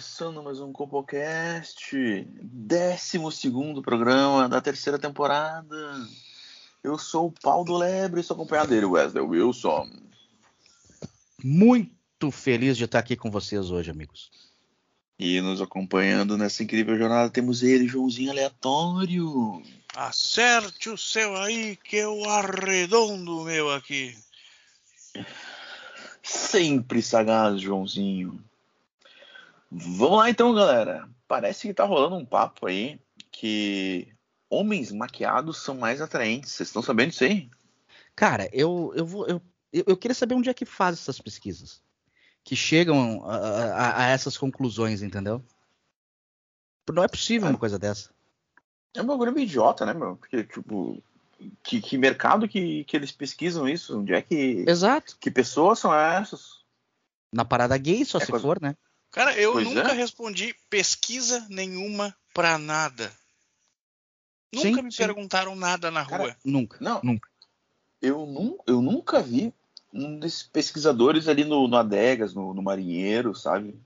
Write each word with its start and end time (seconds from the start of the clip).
Começando 0.00 0.42
mais 0.42 0.58
um 0.60 0.72
CompoCast, 0.72 2.26
12 2.42 3.82
programa 3.82 4.48
da 4.48 4.58
terceira 4.58 4.98
temporada. 4.98 6.08
Eu 6.82 6.96
sou 6.96 7.26
o 7.26 7.32
Paulo 7.32 7.76
Lebre 7.76 8.20
e 8.20 8.24
sou 8.24 8.34
acompanhado 8.34 8.70
dele, 8.70 8.86
Wesley 8.86 9.22
Wilson. 9.22 9.90
Muito 11.44 12.30
feliz 12.30 12.78
de 12.78 12.84
estar 12.84 12.98
aqui 12.98 13.14
com 13.14 13.30
vocês 13.30 13.70
hoje, 13.70 13.90
amigos. 13.90 14.30
E 15.18 15.38
nos 15.42 15.60
acompanhando 15.60 16.38
nessa 16.38 16.62
incrível 16.62 16.96
jornada 16.96 17.28
temos 17.28 17.62
ele, 17.62 17.86
Joãozinho 17.86 18.30
Aleatório. 18.30 19.62
Acerte 19.94 20.88
o 20.88 20.96
seu 20.96 21.36
aí 21.36 21.76
que 21.76 21.96
eu 21.96 22.24
arredondo 22.24 23.40
o 23.40 23.44
meu 23.44 23.70
aqui. 23.70 24.16
Sempre 26.22 27.02
sagaz, 27.02 27.60
Joãozinho. 27.60 28.42
Vamos 29.70 30.18
lá 30.18 30.30
então, 30.30 30.54
galera. 30.54 31.08
Parece 31.28 31.68
que 31.68 31.74
tá 31.74 31.84
rolando 31.84 32.16
um 32.16 32.26
papo 32.26 32.66
aí 32.66 33.00
que 33.30 34.12
homens 34.48 34.90
maquiados 34.90 35.58
são 35.58 35.76
mais 35.76 36.00
atraentes. 36.00 36.52
Vocês 36.52 36.68
estão 36.68 36.82
sabendo 36.82 37.10
disso 37.10 37.24
aí? 37.24 37.48
Cara, 38.16 38.48
eu, 38.52 38.92
eu, 38.96 39.06
vou, 39.06 39.26
eu, 39.28 39.40
eu 39.72 39.96
queria 39.96 40.14
saber 40.14 40.34
onde 40.34 40.50
é 40.50 40.54
que 40.54 40.64
faz 40.64 40.98
essas 40.98 41.20
pesquisas. 41.20 41.80
Que 42.42 42.56
chegam 42.56 43.24
a, 43.24 43.36
a, 43.36 44.04
a 44.04 44.06
essas 44.08 44.36
conclusões, 44.36 45.02
entendeu? 45.02 45.42
Não 46.92 47.04
é 47.04 47.08
possível 47.08 47.48
uma 47.48 47.58
coisa 47.58 47.78
dessa. 47.78 48.10
É 48.94 49.00
um 49.00 49.06
bagulho 49.06 49.32
meio 49.32 49.44
idiota, 49.44 49.86
né, 49.86 49.94
meu? 49.94 50.16
Porque, 50.16 50.42
tipo, 50.42 51.00
que, 51.62 51.80
que 51.80 51.96
mercado 51.96 52.48
que, 52.48 52.82
que 52.84 52.96
eles 52.96 53.12
pesquisam 53.12 53.68
isso? 53.68 54.00
Onde 54.00 54.12
é 54.12 54.20
que. 54.20 54.64
Exato. 54.66 55.16
Que 55.20 55.30
pessoas 55.30 55.78
são 55.78 55.94
essas? 55.94 56.58
Na 57.32 57.44
parada 57.44 57.78
gay, 57.78 58.04
só 58.04 58.18
É 58.18 58.24
se 58.24 58.30
coisa- 58.32 58.42
for, 58.42 58.60
né? 58.60 58.74
Cara, 59.10 59.36
eu 59.36 59.52
Pois 59.52 59.66
nunca 59.66 59.90
é. 59.90 59.92
respondi 59.94 60.54
pesquisa 60.68 61.44
nenhuma 61.50 62.14
pra 62.32 62.56
nada. 62.58 63.12
Nunca 64.52 64.68
Sim, 64.68 64.82
me 64.82 64.92
sim. 64.92 64.98
perguntaram 64.98 65.54
nada 65.56 65.90
na 65.90 66.04
Cara, 66.04 66.22
rua. 66.24 66.36
Nunca. 66.44 66.76
Não. 66.80 67.00
Nunca. 67.02 67.28
Eu, 68.02 68.24
nun, 68.26 68.56
eu 68.66 68.80
nunca 68.80 69.20
vi 69.20 69.52
um 69.92 70.18
desses 70.18 70.42
pesquisadores 70.42 71.28
ali 71.28 71.44
no, 71.44 71.66
no 71.68 71.76
Adegas, 71.76 72.32
no, 72.34 72.54
no 72.54 72.62
Marinheiro, 72.62 73.34
sabe? 73.34 73.78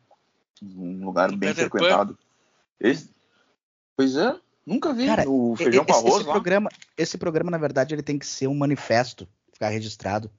Um 0.63 1.05
lugar 1.05 1.31
No 1.31 1.37
bem 1.37 1.51
Peter 1.51 1.69
frequentado. 1.71 2.19
Eles- 2.81 3.09
Pois 3.97 4.17
é, 4.17 4.37
nunca 4.67 4.93
vi. 4.93 5.07
Cara, 5.07 5.25
no 5.25 5.55
feijão 5.57 5.85
com 5.85 5.93
esse, 5.93 6.01
arroz 6.01 6.17
esse 6.17 6.27
lá. 6.27 6.33
programa, 6.33 6.69
esse 6.99 7.17
programa, 7.19 7.51
na 7.51 7.59
verdade, 7.59 7.95
ele 7.95 8.03
tem 8.03 8.19
que 8.19 8.27
ser 8.27 8.47
um 8.49 8.55
manifesto, 8.55 9.29
ficar 9.53 9.69
registrado, 9.69 10.31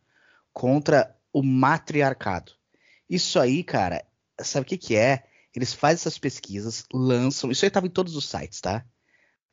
contra 0.53 1.15
o 1.31 1.41
matriarcado. 1.41 2.51
Isso 3.09 3.39
aí, 3.39 3.63
cara, 3.63 4.03
sabe 4.41 4.63
o 4.65 4.67
que, 4.67 4.77
que 4.77 4.95
é? 4.95 5.23
Eles 5.55 5.73
fazem 5.73 5.95
essas 5.95 6.17
pesquisas, 6.17 6.83
lançam, 6.93 7.51
isso 7.51 7.63
aí 7.63 7.71
tava 7.71 7.87
em 7.87 7.89
todos 7.91 8.15
os 8.15 8.27
sites, 8.27 8.59
tá? 8.59 8.85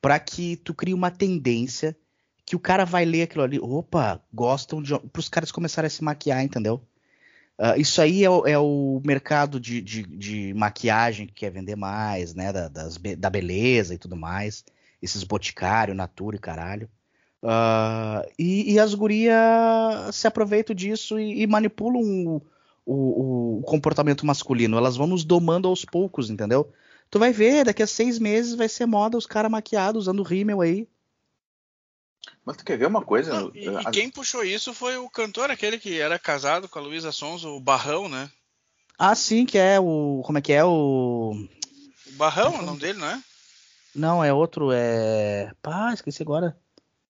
Pra 0.01 0.19
que 0.19 0.57
tu 0.57 0.75
crie 0.75 0.95
uma 0.95 1.11
tendência 1.11 1.97
que 2.45 2.57
o 2.57 2.61
cara 2.61 2.85
vai 2.85 3.05
ler 3.05 3.23
aquilo 3.23 3.45
ali, 3.45 3.59
opa, 3.61 4.21
gostam 4.33 4.83
de. 4.83 4.99
Para 4.99 5.21
os 5.21 5.29
caras 5.29 5.53
começarem 5.53 5.87
a 5.87 5.91
se 5.91 6.03
maquiar, 6.03 6.43
entendeu? 6.43 6.83
Ah, 7.59 7.77
isso 7.79 8.01
aí 8.03 8.25
é 8.25 8.31
o, 8.31 8.47
é 8.47 8.59
o 8.59 9.01
mercado 9.05 9.61
de, 9.61 9.81
de, 9.81 10.03
de 10.03 10.55
maquiagem 10.55 11.27
que 11.27 11.35
quer 11.35 11.51
vender 11.51 11.77
mais, 11.77 12.35
né? 12.35 12.53
Da, 12.53 12.69
das 12.69 12.97
da 12.97 13.31
beleza 13.31 13.95
e 13.95 13.99
tudo 13.99 14.17
mais. 14.17 14.65
Esses 15.01 15.23
boticário, 15.25 15.95
natura 15.95 16.37
e 16.37 16.41
caralho. 16.41 16.91
Ah, 17.43 18.27
e, 18.39 18.73
e 18.73 18.79
as 18.81 18.95
gurias 18.95 19.37
se 20.13 20.27
aproveitam 20.27 20.75
disso 20.75 21.19
e, 21.19 21.43
e 21.43 21.47
manipulam 21.47 22.03
o, 22.27 22.43
o- 22.85 23.59
o 23.59 23.63
comportamento 23.63 24.25
masculino. 24.27 24.77
Elas 24.77 24.97
vão 24.97 25.07
nos 25.07 25.25
domando 25.25 25.69
aos 25.69 25.85
poucos, 25.85 26.31
entendeu? 26.31 26.73
Tu 27.11 27.19
vai 27.19 27.33
ver, 27.33 27.65
daqui 27.65 27.83
a 27.83 27.87
seis 27.87 28.19
meses 28.19 28.55
vai 28.55 28.69
ser 28.69 28.87
moda 28.87 29.19
os 29.19 29.27
caras 29.27 29.51
maquiados 29.51 30.03
usando 30.05 30.23
rímel 30.23 30.61
aí. 30.61 30.89
Mas 32.45 32.57
tu 32.57 32.65
quer 32.65 32.79
ver 32.79 32.87
uma 32.87 33.03
coisa? 33.03 33.33
Não, 33.33 33.51
e, 33.55 33.65
e 33.67 33.77
As- 33.77 33.87
quem 33.93 34.11
puxou 34.11 34.45
isso 34.45 34.73
foi 34.73 34.97
o 34.97 35.09
cantor, 35.11 35.51
aquele 35.51 35.79
que 35.79 36.01
era 36.01 36.19
casado 36.19 36.69
com 36.69 36.79
a 36.79 36.83
Luísa 36.83 37.13
Sons, 37.13 37.45
o 37.45 37.61
Barrão, 37.61 38.09
né? 38.09 38.31
Ah, 38.99 39.15
sim, 39.15 39.45
que 39.45 39.59
é 39.59 39.81
o. 39.81 40.23
Como 40.25 40.39
é 40.39 40.41
que 40.43 40.53
é 40.53 40.65
o. 40.65 41.33
O 42.07 42.13
Barrão 42.13 42.55
é 42.55 42.59
o 42.59 42.63
nome 42.63 42.79
dele, 42.81 42.99
não 42.99 43.07
é? 43.09 43.23
Não, 43.95 44.25
é 44.25 44.33
outro, 44.33 44.71
é. 44.73 45.53
Pá, 45.61 45.93
esqueci 45.93 46.23
agora. 46.23 46.57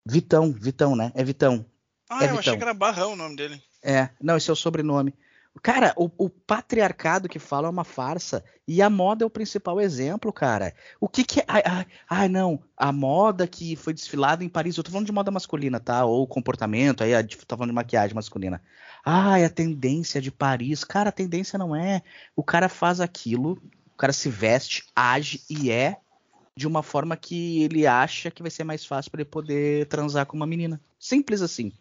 Vitão, 0.04 0.52
Vitão, 0.52 0.96
né? 0.96 1.12
É 1.14 1.22
Vitão. 1.22 1.64
Ah, 2.08 2.24
É 2.24 2.30
eu 2.30 2.38
achei 2.38 2.38
Vitão. 2.38 2.56
que 2.56 2.62
era 2.62 2.74
Barrão 2.74 3.12
o 3.12 3.16
nome 3.16 3.36
dele. 3.36 3.62
É, 3.82 4.10
não, 4.20 4.36
esse 4.36 4.48
é 4.50 4.52
o 4.52 4.56
sobrenome. 4.56 5.14
Cara, 5.62 5.92
o, 5.96 6.10
o 6.16 6.30
patriarcado 6.30 7.28
que 7.28 7.38
fala 7.38 7.68
é 7.68 7.70
uma 7.70 7.84
farsa. 7.84 8.42
E 8.66 8.80
a 8.80 8.88
moda 8.88 9.22
é 9.24 9.26
o 9.26 9.30
principal 9.30 9.80
exemplo, 9.80 10.32
cara. 10.32 10.74
O 11.00 11.08
que 11.08 11.22
que 11.24 11.40
é. 11.40 11.44
Ai, 11.46 11.62
ai, 11.64 11.86
ai, 12.08 12.28
não. 12.28 12.62
A 12.76 12.90
moda 12.90 13.46
que 13.46 13.76
foi 13.76 13.92
desfilada 13.92 14.42
em 14.42 14.48
Paris. 14.48 14.76
Eu 14.76 14.82
tô 14.82 14.90
falando 14.90 15.06
de 15.06 15.12
moda 15.12 15.30
masculina, 15.30 15.78
tá? 15.78 16.04
Ou 16.04 16.26
comportamento. 16.26 17.04
Aí, 17.04 17.14
a- 17.14 17.22
tô 17.22 17.56
falando 17.56 17.68
de 17.70 17.74
maquiagem 17.74 18.14
masculina. 18.14 18.62
Ai, 19.04 19.44
a 19.44 19.50
tendência 19.50 20.20
de 20.20 20.30
Paris. 20.32 20.84
Cara, 20.84 21.10
a 21.10 21.12
tendência 21.12 21.58
não 21.58 21.76
é. 21.76 22.02
O 22.34 22.42
cara 22.42 22.68
faz 22.68 23.00
aquilo, 23.00 23.52
o 23.92 23.96
cara 23.96 24.12
se 24.12 24.28
veste, 24.30 24.84
age 24.96 25.42
e 25.50 25.70
é 25.70 25.98
de 26.56 26.66
uma 26.66 26.82
forma 26.82 27.16
que 27.16 27.62
ele 27.62 27.86
acha 27.86 28.30
que 28.30 28.42
vai 28.42 28.50
ser 28.50 28.64
mais 28.64 28.84
fácil 28.84 29.10
pra 29.10 29.20
ele 29.22 29.30
poder 29.30 29.86
transar 29.86 30.26
com 30.26 30.36
uma 30.36 30.46
menina. 30.46 30.80
Simples 30.98 31.40
assim. 31.42 31.72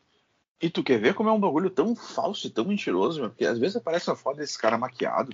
E 0.61 0.69
tu 0.69 0.83
quer 0.83 0.99
ver 0.99 1.13
como 1.13 1.29
é 1.29 1.31
um 1.31 1.39
bagulho 1.39 1.69
tão 1.69 1.95
falso 1.95 2.47
e 2.47 2.49
tão 2.49 2.65
mentiroso, 2.65 3.19
meu? 3.19 3.29
Porque 3.29 3.45
às 3.45 3.57
vezes 3.57 3.75
aparece 3.75 4.09
uma 4.09 4.15
foto 4.15 4.37
desse 4.37 4.57
cara 4.57 4.77
maquiado 4.77 5.31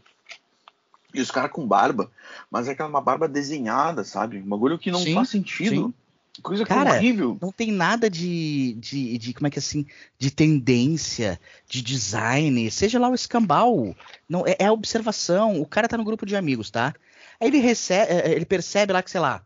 e 1.13 1.21
os 1.21 1.31
caras 1.31 1.51
com 1.51 1.67
barba, 1.67 2.11
mas 2.49 2.67
é 2.67 2.71
aquela 2.71 2.89
uma 2.89 3.01
barba 3.01 3.27
desenhada, 3.27 4.03
sabe? 4.03 4.37
Um 4.37 4.47
bagulho 4.47 4.77
que 4.77 4.91
não 4.91 4.99
Sim, 4.99 5.15
faz 5.15 5.29
sentido. 5.29 5.93
Coisa 6.41 6.63
que 6.63 6.71
é 6.71 6.75
Cara, 6.75 6.95
horrível. 6.95 7.37
não 7.41 7.51
tem 7.51 7.71
nada 7.71 8.09
de, 8.09 8.73
de, 8.73 9.17
de 9.17 9.33
como 9.33 9.47
é 9.47 9.49
que 9.49 9.57
é 9.57 9.59
assim, 9.59 9.87
de 10.19 10.29
tendência, 10.29 11.39
de 11.67 11.81
design, 11.81 12.69
seja 12.69 12.99
lá 12.99 13.09
o 13.09 13.15
escambau, 13.15 13.95
não 14.29 14.45
é, 14.45 14.55
é 14.59 14.65
a 14.67 14.71
observação. 14.71 15.59
O 15.59 15.65
cara 15.65 15.87
tá 15.87 15.97
no 15.97 16.03
grupo 16.03 16.25
de 16.25 16.35
amigos, 16.35 16.69
tá? 16.69 16.93
Aí 17.41 17.47
ele 17.47 17.57
recebe, 17.57 18.11
eh, 18.11 18.33
ele 18.33 18.45
percebe 18.45 18.93
lá 18.93 19.01
que 19.01 19.09
sei 19.09 19.19
lá, 19.19 19.43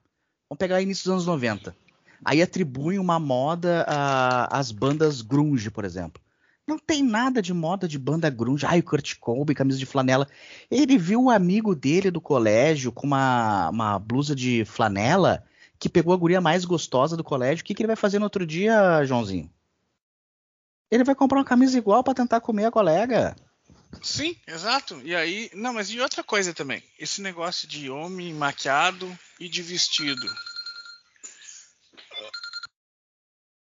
vamos 0.49 0.59
pegar 0.59 0.81
início 0.81 1.05
dos 1.05 1.13
anos 1.13 1.25
90. 1.25 1.73
Aí 2.23 2.41
atribui 2.41 2.99
uma 2.99 3.19
moda 3.19 3.85
às 4.49 4.71
bandas 4.71 5.21
grunge, 5.21 5.71
por 5.71 5.83
exemplo. 5.83 6.21
Não 6.67 6.77
tem 6.77 7.03
nada 7.03 7.41
de 7.41 7.53
moda 7.53 7.87
de 7.87 7.97
banda 7.97 8.29
grunge. 8.29 8.65
Ai, 8.65 8.79
o 8.79 8.83
Kurt 8.83 9.15
Cobain, 9.19 9.55
camisa 9.55 9.79
de 9.79 9.85
flanela. 9.85 10.27
Ele 10.69 10.97
viu 10.97 11.23
o 11.23 11.29
amigo 11.29 11.75
dele 11.75 12.11
do 12.11 12.21
colégio 12.21 12.91
com 12.91 13.07
uma, 13.07 13.69
uma 13.69 13.99
blusa 13.99 14.35
de 14.35 14.63
flanela 14.65 15.43
que 15.79 15.89
pegou 15.89 16.13
a 16.13 16.17
guria 16.17 16.39
mais 16.39 16.63
gostosa 16.63 17.17
do 17.17 17.23
colégio. 17.23 17.63
O 17.63 17.65
que, 17.65 17.73
que 17.73 17.81
ele 17.81 17.87
vai 17.87 17.95
fazer 17.95 18.19
no 18.19 18.25
outro 18.25 18.45
dia, 18.45 19.03
Joãozinho? 19.03 19.51
Ele 20.91 21.03
vai 21.03 21.15
comprar 21.15 21.39
uma 21.39 21.45
camisa 21.45 21.77
igual 21.77 22.03
pra 22.03 22.13
tentar 22.13 22.39
comer 22.39 22.65
a 22.65 22.71
colega. 22.71 23.35
Sim, 24.01 24.35
exato. 24.47 25.01
E 25.03 25.15
aí, 25.15 25.49
não, 25.53 25.73
mas 25.73 25.89
e 25.89 25.99
outra 25.99 26.23
coisa 26.23 26.53
também. 26.53 26.83
Esse 26.99 27.21
negócio 27.21 27.67
de 27.67 27.89
homem 27.89 28.33
maquiado 28.33 29.11
e 29.39 29.49
de 29.49 29.61
vestido. 29.61 30.27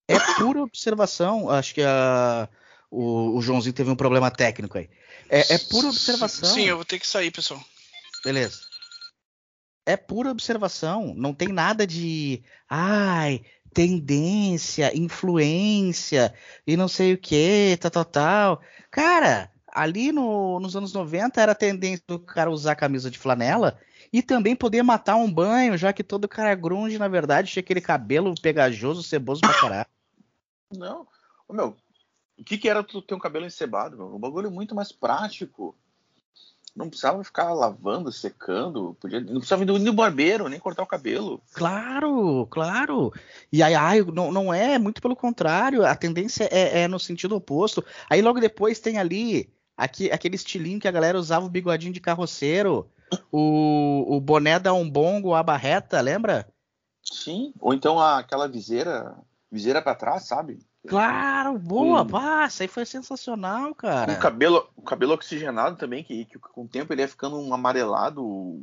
É 0.07 0.17
pura 0.37 0.61
observação. 0.63 1.49
Acho 1.49 1.73
que 1.73 1.81
a- 1.81 2.47
o, 2.89 3.37
o 3.37 3.41
Joãozinho 3.41 3.73
teve 3.73 3.89
um 3.89 3.95
problema 3.95 4.31
técnico 4.31 4.77
aí. 4.77 4.89
É, 5.29 5.55
é 5.55 5.57
pura 5.57 5.87
observação. 5.89 6.53
Sim, 6.53 6.63
eu 6.63 6.77
vou 6.77 6.85
ter 6.85 6.99
que 6.99 7.07
sair, 7.07 7.31
pessoal. 7.31 7.61
Beleza. 8.23 8.61
É 9.85 9.97
pura 9.97 10.31
observação. 10.31 11.13
Não 11.15 11.33
tem 11.33 11.49
nada 11.49 11.85
de. 11.85 12.41
Ai, 12.69 13.41
tendência, 13.73 14.95
influência 14.97 16.33
e 16.65 16.75
não 16.77 16.87
sei 16.87 17.13
o 17.13 17.17
que, 17.17 17.77
tal, 17.79 17.91
tal, 17.91 18.05
tal. 18.05 18.61
Cara, 18.89 19.51
ali 19.71 20.11
no- 20.11 20.59
nos 20.59 20.75
anos 20.75 20.93
90 20.93 21.41
era 21.41 21.53
tendência 21.53 22.03
do 22.07 22.19
cara 22.19 22.49
usar 22.49 22.75
camisa 22.75 23.11
de 23.11 23.17
flanela 23.19 23.79
e 24.11 24.21
também 24.21 24.55
poder 24.55 24.81
matar 24.83 25.15
um 25.17 25.31
banho, 25.31 25.77
já 25.77 25.91
que 25.93 26.03
todo 26.03 26.27
cara 26.27 26.55
grunge, 26.55 26.97
na 26.97 27.07
verdade, 27.07 27.51
tinha 27.51 27.61
aquele 27.61 27.81
cabelo 27.81 28.33
pegajoso, 28.41 29.03
ceboso 29.03 29.41
pra 29.41 29.53
caralho. 29.53 29.87
Não. 30.75 31.07
Ô, 31.47 31.53
meu, 31.53 31.75
o 32.37 32.43
que, 32.43 32.57
que 32.57 32.69
era 32.69 32.83
tu 32.83 33.01
ter 33.01 33.15
um 33.15 33.19
cabelo 33.19 33.45
encebado, 33.45 33.97
meu? 33.97 34.15
Um 34.15 34.19
bagulho 34.19 34.51
muito 34.51 34.75
mais 34.75 34.91
prático. 34.91 35.75
não 36.75 36.89
precisava 36.89 37.23
ficar 37.23 37.53
lavando, 37.53 38.11
secando, 38.11 38.95
podia, 38.99 39.19
não 39.19 39.39
precisava 39.39 39.63
ir 39.63 39.65
no 39.65 39.93
barbeiro, 39.93 40.47
nem 40.47 40.59
cortar 40.59 40.83
o 40.83 40.87
cabelo. 40.87 41.41
Claro, 41.53 42.45
claro. 42.47 43.11
E 43.51 43.63
aí, 43.63 43.73
ai, 43.73 44.01
não, 44.01 44.31
não 44.31 44.53
é, 44.53 44.77
muito 44.77 45.01
pelo 45.01 45.15
contrário, 45.15 45.85
a 45.85 45.95
tendência 45.95 46.47
é, 46.51 46.81
é 46.81 46.87
no 46.87 46.99
sentido 46.99 47.35
oposto. 47.35 47.83
Aí 48.09 48.21
logo 48.21 48.39
depois 48.39 48.79
tem 48.79 48.99
ali 48.99 49.49
aqui, 49.75 50.11
aquele 50.11 50.35
estilinho 50.35 50.79
que 50.79 50.87
a 50.87 50.91
galera 50.91 51.17
usava 51.17 51.45
o 51.45 51.49
bigodinho 51.49 51.93
de 51.93 51.99
carroceiro, 51.99 52.87
o, 53.31 54.15
o 54.15 54.21
boné 54.21 54.59
da 54.59 54.73
Umbongo, 54.73 55.33
a 55.33 55.41
barreta, 55.41 56.01
lembra? 56.01 56.47
Sim, 57.01 57.53
ou 57.59 57.73
então 57.73 57.99
a, 57.99 58.19
aquela 58.19 58.47
viseira, 58.47 59.17
viseira 59.51 59.81
para 59.81 59.95
trás, 59.95 60.23
sabe? 60.23 60.59
Claro, 60.87 61.57
boa, 61.59 62.03
hum. 62.03 62.07
pá, 62.07 62.47
isso 62.47 62.61
aí 62.61 62.67
foi 62.67 62.85
sensacional, 62.85 63.75
cara. 63.75 64.13
O 64.13 64.19
cabelo, 64.19 64.69
o 64.75 64.81
cabelo 64.81 65.13
oxigenado 65.13 65.75
também, 65.75 66.03
que, 66.03 66.25
que 66.25 66.39
com 66.39 66.63
o 66.63 66.67
tempo 66.67 66.93
ele 66.93 67.01
ia 67.01 67.07
ficando 67.07 67.37
um 67.37 67.53
amarelado, 67.53 68.61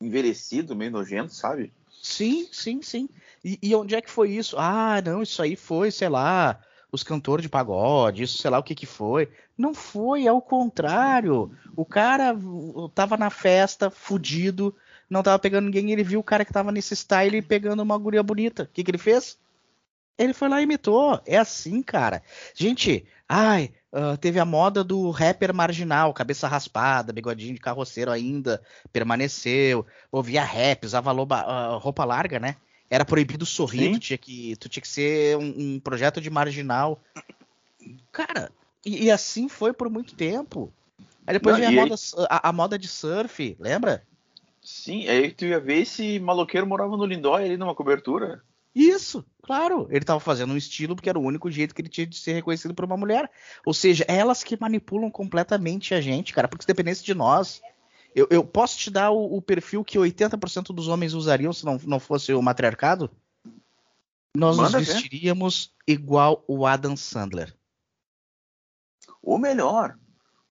envelhecido, 0.00 0.74
meio 0.74 0.90
nojento, 0.90 1.32
sabe? 1.32 1.72
Sim, 2.02 2.48
sim, 2.52 2.82
sim. 2.82 3.08
E, 3.44 3.58
e, 3.62 3.74
onde 3.74 3.94
é 3.94 4.00
que 4.00 4.10
foi 4.10 4.30
isso? 4.30 4.56
Ah, 4.58 5.00
não, 5.04 5.22
isso 5.22 5.40
aí 5.40 5.56
foi, 5.56 5.90
sei 5.90 6.08
lá, 6.08 6.60
os 6.90 7.02
cantores 7.02 7.42
de 7.42 7.48
pagode, 7.48 8.24
isso 8.24 8.38
sei 8.38 8.50
lá 8.50 8.58
o 8.58 8.62
que 8.62 8.74
que 8.74 8.86
foi. 8.86 9.28
Não 9.56 9.72
foi, 9.72 10.26
é 10.26 10.32
o 10.32 10.40
contrário. 10.40 11.50
O 11.76 11.84
cara 11.84 12.36
tava 12.94 13.16
na 13.16 13.30
festa, 13.30 13.88
fudido, 13.88 14.74
não 15.08 15.22
tava 15.22 15.38
pegando 15.38 15.66
ninguém, 15.66 15.92
ele 15.92 16.02
viu 16.02 16.20
o 16.20 16.24
cara 16.24 16.44
que 16.44 16.52
tava 16.52 16.72
nesse 16.72 16.94
style 16.94 17.40
pegando 17.40 17.82
uma 17.82 17.96
guria 17.96 18.22
bonita. 18.22 18.64
O 18.64 18.66
que 18.66 18.82
que 18.82 18.90
ele 18.90 18.98
fez? 18.98 19.38
Ele 20.18 20.32
foi 20.32 20.48
lá 20.48 20.60
e 20.60 20.64
imitou. 20.64 21.20
É 21.26 21.36
assim, 21.36 21.82
cara. 21.82 22.22
Gente, 22.54 23.04
ai, 23.28 23.72
uh, 23.92 24.16
teve 24.16 24.38
a 24.38 24.44
moda 24.44 24.82
do 24.82 25.10
rapper 25.10 25.52
marginal, 25.52 26.14
cabeça 26.14 26.48
raspada, 26.48 27.12
bigodinho 27.12 27.54
de 27.54 27.60
carroceiro 27.60 28.10
ainda, 28.10 28.62
permaneceu. 28.92 29.86
Ouvia 30.10 30.42
rap, 30.42 30.84
usava 30.84 31.12
loba, 31.12 31.44
uh, 31.44 31.78
roupa 31.78 32.04
larga, 32.04 32.38
né? 32.38 32.56
Era 32.88 33.04
proibido 33.04 33.44
sorrir, 33.44 33.92
tu 33.94 33.98
tinha, 33.98 34.18
que, 34.18 34.56
tu 34.56 34.68
tinha 34.68 34.80
que 34.80 34.88
ser 34.88 35.36
um, 35.36 35.54
um 35.74 35.80
projeto 35.80 36.20
de 36.20 36.30
marginal. 36.30 37.00
Cara, 38.12 38.50
e, 38.84 39.04
e, 39.04 39.10
assim 39.10 39.48
foi 39.48 39.72
por 39.72 39.90
muito 39.90 40.14
tempo. 40.14 40.72
Aí 41.26 41.34
depois 41.34 41.58
Não, 41.58 41.66
veio 41.66 41.80
a 41.80 41.82
moda, 41.82 41.94
aí... 41.94 42.26
a, 42.30 42.48
a, 42.48 42.52
moda 42.52 42.78
de 42.78 42.86
surf, 42.86 43.56
lembra? 43.58 44.04
Sim, 44.62 45.08
aí 45.08 45.32
tu 45.32 45.44
ia 45.44 45.58
ver 45.58 45.82
esse 45.82 46.20
maloqueiro 46.20 46.66
morava 46.66 46.96
no 46.96 47.04
Lindóia 47.04 47.46
ali 47.46 47.56
numa 47.56 47.74
cobertura. 47.74 48.42
Isso, 48.76 49.24
claro. 49.42 49.86
Ele 49.88 50.00
estava 50.00 50.20
fazendo 50.20 50.52
um 50.52 50.56
estilo 50.56 50.94
porque 50.94 51.08
era 51.08 51.18
o 51.18 51.22
único 51.22 51.50
jeito 51.50 51.74
que 51.74 51.80
ele 51.80 51.88
tinha 51.88 52.06
de 52.06 52.18
ser 52.18 52.34
reconhecido 52.34 52.74
por 52.74 52.84
uma 52.84 52.96
mulher. 52.96 53.30
Ou 53.64 53.72
seja, 53.72 54.04
elas 54.06 54.44
que 54.44 54.60
manipulam 54.60 55.10
completamente 55.10 55.94
a 55.94 56.00
gente, 56.02 56.34
cara. 56.34 56.46
Porque 56.46 56.64
se 56.64 56.66
dependesse 56.66 57.02
de 57.02 57.14
nós. 57.14 57.62
Eu, 58.14 58.26
eu 58.30 58.44
posso 58.44 58.76
te 58.76 58.90
dar 58.90 59.10
o, 59.10 59.36
o, 59.36 59.40
perfil 59.40 59.82
que 59.82 59.98
80% 59.98 60.74
dos 60.74 60.88
homens 60.88 61.14
usariam 61.14 61.54
se 61.54 61.64
não, 61.64 61.80
não 61.86 61.98
fosse 61.98 62.34
o 62.34 62.42
matriarcado? 62.42 63.10
Nós 64.36 64.58
Manda 64.58 64.78
nos 64.78 64.88
vestiríamos 64.88 65.72
ver. 65.86 65.94
igual 65.94 66.44
o 66.46 66.66
Adam 66.66 66.94
Sandler. 66.96 67.56
Ou 69.22 69.38
melhor, 69.38 69.98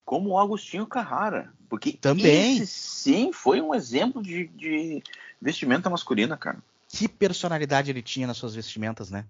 como 0.03 0.31
o 0.31 0.39
Agostinho 0.39 0.87
Carrara. 0.87 1.53
Porque 1.69 1.93
também 1.93 2.57
esse, 2.57 2.67
sim 2.67 3.31
foi 3.31 3.61
um 3.61 3.73
exemplo 3.73 4.23
de, 4.23 4.47
de 4.47 5.03
vestimenta 5.39 5.91
masculina, 5.91 6.35
cara 6.35 6.57
que 6.95 7.09
personalidade 7.09 7.91
ele 7.91 8.01
tinha 8.01 8.25
nas 8.25 8.37
suas 8.37 8.55
vestimentas, 8.55 9.11
né? 9.11 9.25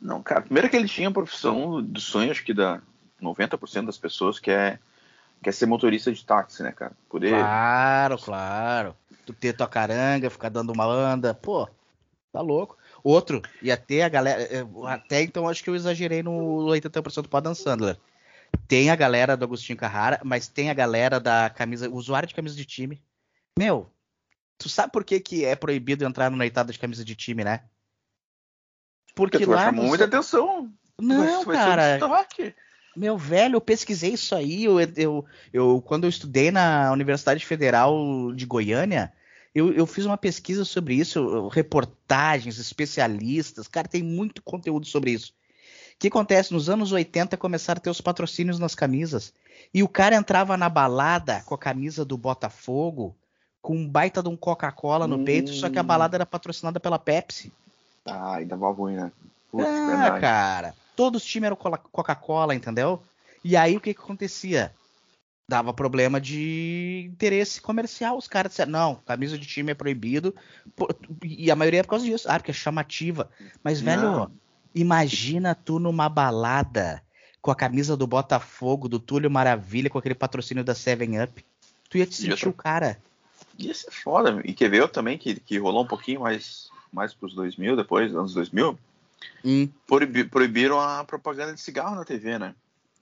Não, 0.00 0.22
cara, 0.22 0.42
primeiro 0.42 0.70
que 0.70 0.76
ele 0.76 0.86
tinha 0.86 1.08
a 1.08 1.12
profissão 1.12 1.82
do 1.82 2.00
sonho, 2.00 2.30
acho 2.30 2.44
que 2.44 2.54
da 2.54 2.80
90% 3.20 3.86
das 3.86 3.98
pessoas, 3.98 4.38
que 4.38 4.50
é, 4.50 4.78
que 5.42 5.48
é 5.48 5.52
ser 5.52 5.66
motorista 5.66 6.12
de 6.12 6.24
táxi, 6.24 6.62
né, 6.62 6.70
cara? 6.70 6.92
Poder... 7.08 7.30
Claro, 7.30 8.18
claro. 8.18 8.96
Tu 9.26 9.32
ter 9.32 9.54
tua 9.54 9.66
caranga, 9.66 10.30
ficar 10.30 10.50
dando 10.50 10.72
uma 10.72 10.84
anda, 10.84 11.34
pô, 11.34 11.68
tá 12.32 12.40
louco. 12.40 12.76
Outro, 13.02 13.42
e 13.60 13.72
até 13.72 14.04
a 14.04 14.08
galera, 14.08 14.42
eh, 14.42 14.64
até 14.86 15.22
então 15.22 15.48
acho 15.48 15.64
que 15.64 15.70
eu 15.70 15.74
exagerei 15.74 16.22
no 16.22 16.66
80% 16.66 17.28
do 17.28 17.36
Adam 17.36 17.54
Sandler. 17.54 17.98
Tem 18.68 18.88
a 18.88 18.96
galera 18.96 19.36
do 19.36 19.44
Agostinho 19.44 19.76
Carrara, 19.76 20.20
mas 20.24 20.46
tem 20.46 20.70
a 20.70 20.74
galera 20.74 21.18
da 21.18 21.50
camisa, 21.50 21.90
usuário 21.90 22.28
de 22.28 22.34
camisa 22.34 22.54
de 22.54 22.64
time. 22.64 23.02
Meu, 23.58 23.90
Tu 24.58 24.68
sabe 24.68 24.92
por 24.92 25.04
que, 25.04 25.20
que 25.20 25.44
é 25.44 25.56
proibido 25.56 26.04
entrar 26.04 26.30
no 26.30 26.36
noitada 26.36 26.72
de 26.72 26.78
camisa 26.78 27.04
de 27.04 27.14
time, 27.14 27.44
né? 27.44 27.64
Porque, 29.14 29.38
Porque 29.38 29.50
lá. 29.50 29.66
Chamou 29.66 29.86
muita 29.86 30.04
atenção. 30.04 30.72
Não, 31.00 31.44
cara. 31.44 31.98
Meu 32.96 33.18
velho, 33.18 33.56
eu 33.56 33.60
pesquisei 33.60 34.12
isso 34.12 34.34
aí. 34.34 34.64
Eu, 34.64 34.80
eu, 34.80 35.24
eu, 35.52 35.82
quando 35.82 36.04
eu 36.04 36.10
estudei 36.10 36.50
na 36.50 36.92
Universidade 36.92 37.44
Federal 37.44 38.32
de 38.32 38.46
Goiânia, 38.46 39.12
eu, 39.54 39.72
eu 39.72 39.86
fiz 39.86 40.04
uma 40.04 40.16
pesquisa 40.16 40.64
sobre 40.64 40.94
isso, 40.94 41.48
reportagens, 41.48 42.58
especialistas. 42.58 43.66
Cara, 43.66 43.88
tem 43.88 44.02
muito 44.02 44.42
conteúdo 44.42 44.86
sobre 44.86 45.10
isso. 45.10 45.32
O 45.94 45.98
que 45.98 46.08
acontece? 46.08 46.52
Nos 46.52 46.68
anos 46.68 46.92
80 46.92 47.36
começaram 47.36 47.78
a 47.78 47.80
ter 47.80 47.90
os 47.90 48.00
patrocínios 48.00 48.58
nas 48.58 48.74
camisas. 48.74 49.32
E 49.72 49.82
o 49.82 49.88
cara 49.88 50.16
entrava 50.16 50.56
na 50.56 50.68
balada 50.68 51.42
com 51.46 51.54
a 51.54 51.58
camisa 51.58 52.04
do 52.04 52.18
Botafogo 52.18 53.16
com 53.64 53.74
um 53.74 53.88
baita 53.88 54.22
de 54.22 54.28
um 54.28 54.36
Coca-Cola 54.36 55.08
no 55.08 55.16
hum. 55.16 55.24
peito, 55.24 55.50
só 55.54 55.70
que 55.70 55.78
a 55.78 55.82
hum. 55.82 55.86
balada 55.86 56.18
era 56.18 56.26
patrocinada 56.26 56.78
pela 56.78 56.98
Pepsi. 56.98 57.50
Ah, 58.04 58.34
ainda 58.34 58.58
mal 58.58 58.74
ruim, 58.74 58.96
né? 58.96 59.10
Putz, 59.50 59.66
ah, 59.66 60.20
cara. 60.20 60.74
Todos 60.94 61.22
os 61.22 61.28
times 61.28 61.46
eram 61.46 61.56
Coca-Cola, 61.56 62.54
entendeu? 62.54 63.02
E 63.42 63.56
aí 63.56 63.74
o 63.74 63.80
que 63.80 63.94
que 63.94 64.00
acontecia? 64.02 64.70
Dava 65.48 65.72
problema 65.72 66.20
de 66.20 67.08
interesse 67.10 67.58
comercial. 67.58 68.18
Os 68.18 68.28
caras 68.28 68.52
disseram, 68.52 68.70
não, 68.70 68.94
camisa 68.96 69.38
de 69.38 69.46
time 69.46 69.72
é 69.72 69.74
proibido. 69.74 70.34
E 71.22 71.50
a 71.50 71.56
maioria 71.56 71.80
é 71.80 71.82
por 71.82 71.90
causa 71.90 72.04
disso. 72.04 72.28
Ah, 72.28 72.38
porque 72.38 72.50
é 72.50 72.54
chamativa. 72.54 73.30
Mas, 73.62 73.80
não. 73.80 74.02
velho, 74.02 74.30
imagina 74.74 75.54
tu 75.54 75.78
numa 75.78 76.10
balada 76.10 77.02
com 77.40 77.50
a 77.50 77.56
camisa 77.56 77.96
do 77.96 78.06
Botafogo, 78.06 78.90
do 78.90 78.98
Túlio 79.00 79.30
Maravilha, 79.30 79.88
com 79.88 79.98
aquele 79.98 80.14
patrocínio 80.14 80.62
da 80.62 80.74
Seven 80.74 81.22
Up. 81.22 81.42
Tu 81.88 81.96
ia 81.96 82.06
te 82.06 82.14
sentir 82.14 82.46
o 82.46 82.52
cara. 82.52 82.98
Ia 83.58 83.74
ser 83.74 83.90
foda. 83.90 84.40
E 84.44 84.52
quer 84.52 84.70
ver 84.70 84.88
também 84.88 85.18
que, 85.18 85.38
que 85.38 85.58
rolou 85.58 85.84
um 85.84 85.86
pouquinho 85.86 86.20
mais, 86.20 86.68
mais 86.92 87.14
pros 87.14 87.34
2000, 87.34 87.76
depois, 87.76 88.14
anos 88.14 88.34
2000? 88.34 88.78
Hum. 89.44 89.68
Proibi, 89.86 90.24
proibiram 90.24 90.80
a 90.80 91.04
propaganda 91.04 91.54
de 91.54 91.60
cigarro 91.60 91.94
na 91.94 92.04
TV, 92.04 92.38
né? 92.38 92.54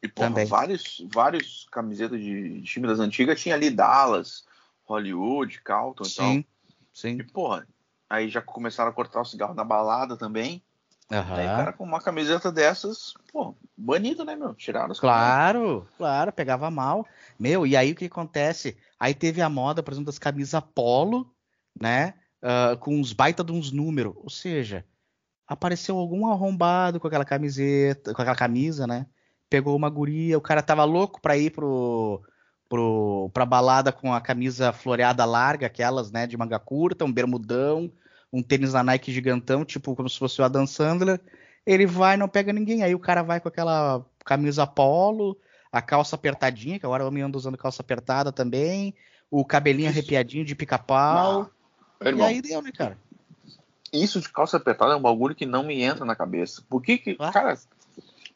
E, 0.03 0.09
porra, 0.09 0.45
vários, 0.45 1.05
vários 1.13 1.69
camisetas 1.71 2.19
de, 2.21 2.61
de 2.61 2.63
time 2.63 2.89
das 2.89 2.99
antigas 2.99 3.41
tinha 3.41 3.55
ali 3.55 3.71
Dallas, 3.71 4.45
Hollywood, 4.85 5.61
Calton 5.63 6.05
e 6.05 6.15
tal. 6.15 6.45
Sim. 6.93 7.19
E, 7.19 7.23
porra, 7.23 7.67
aí 8.11 8.29
já 8.29 8.43
começaram 8.43 8.91
a 8.91 8.95
cortar 8.95 9.21
o 9.21 9.25
cigarro 9.25 9.55
na 9.55 9.65
balada 9.65 10.17
também. 10.17 10.63
Uhum. 11.13 11.35
Aí 11.35 11.47
o 11.47 11.51
cara 11.51 11.73
com 11.75 11.85
uma 11.85 12.01
camiseta 12.01 12.51
dessas, 12.51 13.13
pô, 13.31 13.55
banido, 13.77 14.25
né, 14.25 14.35
meu? 14.35 14.55
Tiraram 14.55 14.91
os 14.91 14.99
Claro, 14.99 15.81
caras. 15.81 15.97
claro, 15.99 16.33
pegava 16.33 16.71
mal. 16.71 17.07
Meu, 17.39 17.67
e 17.67 17.77
aí 17.77 17.93
o 17.93 17.95
que 17.95 18.07
acontece? 18.07 18.79
Aí 18.99 19.13
teve 19.13 19.43
a 19.43 19.49
moda, 19.49 19.83
por 19.83 19.93
exemplo, 19.93 20.07
das 20.07 20.19
camisas 20.19 20.63
polo, 20.75 21.31
né? 21.79 22.15
Uh, 22.43 22.79
com 22.79 22.99
uns 22.99 23.13
baita 23.13 23.45
de 23.45 23.53
uns 23.53 23.71
números. 23.71 24.15
Ou 24.17 24.31
seja, 24.31 24.87
apareceu 25.47 25.99
algum 25.99 26.27
arrombado 26.27 26.99
com 26.99 27.07
aquela 27.07 27.27
camiseta, 27.27 28.15
com 28.15 28.23
aquela 28.23 28.37
camisa, 28.37 28.87
né? 28.87 29.07
Pegou 29.51 29.77
uma 29.77 29.91
guria, 29.91 30.39
o 30.39 30.41
cara 30.41 30.63
tava 30.63 30.83
louco 30.85 31.21
pra 31.21 31.37
ir 31.37 31.51
pro, 31.51 32.23
pro, 32.71 33.31
pra 33.35 33.45
balada 33.45 33.93
com 33.93 34.15
a 34.15 34.21
camisa 34.21 34.73
floreada 34.73 35.27
larga, 35.27 35.67
aquelas, 35.67 36.11
né, 36.11 36.27
de 36.27 36.39
manga 36.39 36.59
curta, 36.59 37.05
um 37.05 37.13
bermudão, 37.13 37.93
um 38.33 38.43
tênis 38.43 38.73
da 38.73 38.83
Nike 38.83 39.13
gigantão, 39.13 39.65
tipo 39.65 39.95
como 39.95 40.09
se 40.09 40.19
fosse 40.19 40.41
o 40.41 40.45
Adam 40.45 40.67
Sandler. 40.67 41.21
Ele 41.67 41.87
vai, 41.87 42.17
não 42.17 42.29
pega 42.29 42.53
ninguém. 42.53 42.83
Aí 42.83 42.95
o 42.95 42.99
cara 42.99 43.23
vai 43.23 43.41
com 43.41 43.49
aquela 43.49 44.05
camisa 44.25 44.67
polo, 44.67 45.37
a 45.71 45.83
calça 45.83 46.17
apertadinha, 46.17 46.79
que 46.79 46.87
agora 46.87 47.05
o 47.05 47.09
homem 47.09 47.23
anda 47.23 47.37
usando 47.37 47.59
calça 47.59 47.83
apertada 47.83 48.33
também, 48.33 48.95
o 49.31 49.45
cabelinho 49.45 49.91
Isso. 49.91 49.99
arrepiadinho 49.99 50.45
de 50.45 50.55
pica-pau. 50.55 51.51
E 52.03 52.23
aí 52.23 52.43
deu, 52.43 52.63
né, 52.63 52.73
cara? 52.73 52.99
Isso 53.93 54.21
de 54.21 54.29
calça 54.29 54.57
apertada 54.57 54.95
é 54.95 54.97
um 54.97 55.03
bagulho 55.03 55.35
que 55.35 55.45
não 55.45 55.63
me 55.63 55.83
entra 55.83 56.05
na 56.05 56.17
cabeça. 56.17 56.63
Por 56.69 56.83
que 56.83 56.97
que, 56.97 57.17
ah? 57.19 57.31
cara, 57.31 57.59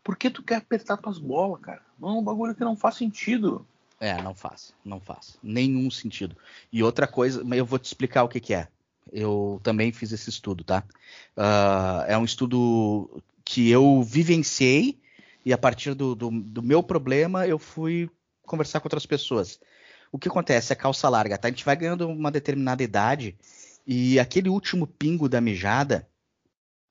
por 0.04 0.16
que 0.16 0.30
tu 0.30 0.42
quer 0.42 0.56
apertar 0.56 0.98
tuas 0.98 1.18
bolas, 1.18 1.60
cara? 1.60 1.80
Não 1.98 2.10
é 2.10 2.12
um 2.12 2.22
bagulho 2.22 2.54
que 2.54 2.62
não 2.62 2.76
faz 2.76 2.96
sentido. 2.96 3.66
É, 3.98 4.20
não 4.22 4.34
faz, 4.34 4.74
não 4.84 5.00
faz. 5.00 5.38
Nenhum 5.42 5.90
sentido. 5.90 6.36
E 6.70 6.82
outra 6.82 7.06
coisa, 7.06 7.42
eu 7.54 7.64
vou 7.64 7.78
te 7.78 7.86
explicar 7.86 8.22
o 8.22 8.28
que, 8.28 8.38
que 8.38 8.54
é. 8.54 8.68
Eu 9.12 9.60
também 9.62 9.92
fiz 9.92 10.12
esse 10.12 10.28
estudo, 10.28 10.64
tá? 10.64 10.84
Uh, 11.36 12.04
é 12.08 12.18
um 12.18 12.24
estudo 12.24 13.22
que 13.44 13.70
eu 13.70 14.02
vivenciei 14.02 14.98
e 15.44 15.52
a 15.52 15.58
partir 15.58 15.94
do, 15.94 16.14
do, 16.14 16.30
do, 16.30 16.62
meu 16.62 16.82
problema 16.82 17.46
eu 17.46 17.58
fui 17.58 18.10
conversar 18.44 18.80
com 18.80 18.86
outras 18.86 19.06
pessoas. 19.06 19.60
O 20.10 20.18
que 20.18 20.28
acontece? 20.28 20.72
A 20.72 20.76
calça 20.76 21.08
larga, 21.08 21.38
tá? 21.38 21.46
A 21.46 21.50
gente 21.50 21.64
vai 21.64 21.76
ganhando 21.76 22.08
uma 22.08 22.30
determinada 22.30 22.82
idade 22.82 23.36
e 23.86 24.18
aquele 24.18 24.48
último 24.48 24.86
pingo 24.86 25.28
da 25.28 25.40
mijada, 25.40 26.08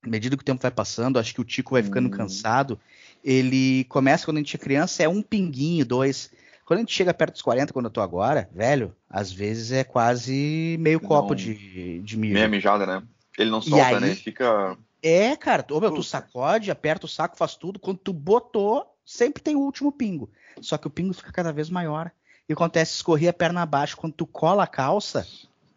à 0.02 0.08
medida 0.08 0.38
que 0.38 0.44
o 0.44 0.46
tempo 0.46 0.62
vai 0.62 0.72
passando, 0.72 1.20
acho 1.20 1.34
que 1.34 1.42
o 1.42 1.46
tico 1.46 1.72
vai 1.72 1.84
ficando 1.84 2.08
hum. 2.08 2.12
cansado. 2.12 2.80
Ele 3.22 3.84
começa 3.86 4.24
quando 4.24 4.38
a 4.38 4.40
gente 4.40 4.56
é 4.56 4.60
criança, 4.60 5.04
é 5.04 5.10
um 5.10 5.22
pinguinho, 5.22 5.86
dois. 5.86 6.32
Quando 6.66 6.80
a 6.80 6.82
gente 6.82 6.94
chega 6.94 7.14
perto 7.14 7.34
dos 7.34 7.42
40, 7.44 7.72
quando 7.72 7.86
eu 7.86 7.92
tô 7.92 8.02
agora, 8.02 8.50
velho, 8.52 8.96
às 9.10 9.32
vezes 9.32 9.72
é 9.72 9.84
quase 9.84 10.78
meio 10.80 11.00
copo 11.00 11.30
Não. 11.30 11.36
de, 11.36 12.00
de 12.02 12.18
mijo. 12.18 12.34
Meia 12.34 12.48
mijada, 12.48 12.86
né? 12.88 13.04
Ele 13.38 13.52
não 13.52 13.62
solta, 13.62 13.86
aí- 13.86 14.00
né? 14.00 14.08
Ele 14.08 14.16
fica. 14.16 14.76
É, 15.04 15.36
cara, 15.36 15.62
tu, 15.62 15.78
ô, 15.78 15.80
meu, 15.80 15.92
tu 15.94 16.02
sacode, 16.02 16.72
aperta 16.72 17.06
o 17.06 17.10
saco, 17.10 17.38
faz 17.38 17.56
tudo. 17.56 17.78
Quando 17.80 18.00
tu 18.00 18.12
botou, 18.12 18.98
sempre 19.06 19.44
tem 19.44 19.56
o 19.56 19.60
último 19.60 19.92
pingo. 19.92 20.30
Só 20.60 20.78
que 20.78 20.88
o 20.88 20.90
pingo 20.90 21.14
fica 21.14 21.32
cada 21.32 21.54
vez 21.54 21.70
maior. 21.70 22.10
E 22.50 22.54
acontece 22.54 22.96
escorrer 22.96 23.30
a 23.30 23.34
perna 23.34 23.62
abaixo. 23.62 23.96
Quando 23.98 24.14
tu 24.14 24.26
cola 24.26 24.64
a 24.64 24.68
calça, 24.68 25.28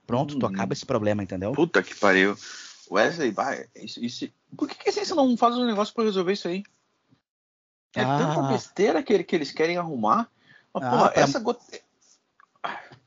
pronto, 0.07 0.38
tu 0.38 0.47
Hum. 0.47 0.49
acaba 0.49 0.73
esse 0.73 0.87
problema, 0.87 1.23
entendeu? 1.23 1.52
Puta 1.52 1.83
que 1.83 1.95
pariu. 1.95 2.35
Wesley, 2.90 3.30
vai. 3.30 3.66
Isso, 3.76 4.02
isso- 4.02 4.28
Por 4.57 4.66
que, 4.66 4.75
que 4.76 4.88
a 4.88 4.92
ciência 4.92 5.14
não 5.14 5.37
faz 5.37 5.54
um 5.59 5.66
negócio 5.66 5.92
pra 5.92 6.04
resolver 6.04 6.33
isso 6.33 6.49
aí? 6.49 6.62
É 7.95 8.02
Ah. 8.02 8.18
tanta 8.18 8.49
besteira 8.49 9.02
que, 9.02 9.23
que 9.25 9.37
eles 9.37 9.50
querem 9.52 9.76
arrumar. 9.76 10.30
Mas, 10.75 10.82
Ah, 10.84 10.90
porra, 10.90 11.10
pra- 11.10 11.22
essa 11.22 11.40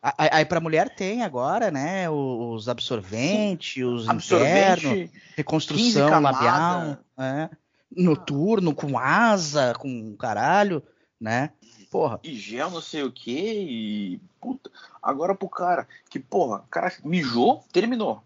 a- 0.01 0.37
Aí 0.37 0.45
pra 0.45 0.59
mulher 0.59 0.89
tem 0.95 1.23
agora, 1.23 1.69
né? 1.69 2.09
Os 2.09 2.67
absorventes, 2.67 3.83
os 3.83 4.03
internos, 4.05 4.15
Absorvente, 4.15 4.81
15 5.11 5.11
reconstrução 5.37 6.19
labial, 6.19 6.97
é, 7.17 7.49
noturno, 7.95 8.73
com 8.73 8.97
asa, 8.97 9.73
com 9.77 10.15
caralho, 10.15 10.81
né? 11.19 11.51
Porra, 11.91 12.19
e 12.23 12.33
gel, 12.35 12.71
não 12.71 12.81
sei 12.81 13.03
o 13.03 13.11
que. 13.11 13.31
E. 13.31 14.21
Puta. 14.39 14.71
Agora 15.03 15.35
pro 15.35 15.47
cara 15.49 15.87
que, 16.09 16.19
porra, 16.19 16.59
o 16.59 16.67
cara 16.69 16.91
mijou, 17.03 17.63
terminou. 17.71 18.23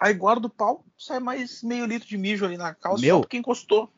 Aí 0.00 0.14
guarda 0.14 0.46
o 0.46 0.50
pau, 0.50 0.84
sai 0.96 1.20
mais 1.20 1.62
meio 1.62 1.84
litro 1.86 2.08
de 2.08 2.16
mijo 2.16 2.44
ali 2.44 2.56
na 2.56 2.74
calça 2.74 3.00
Meu. 3.00 3.16
só 3.16 3.20
porque 3.20 3.36
encostou. 3.36 3.92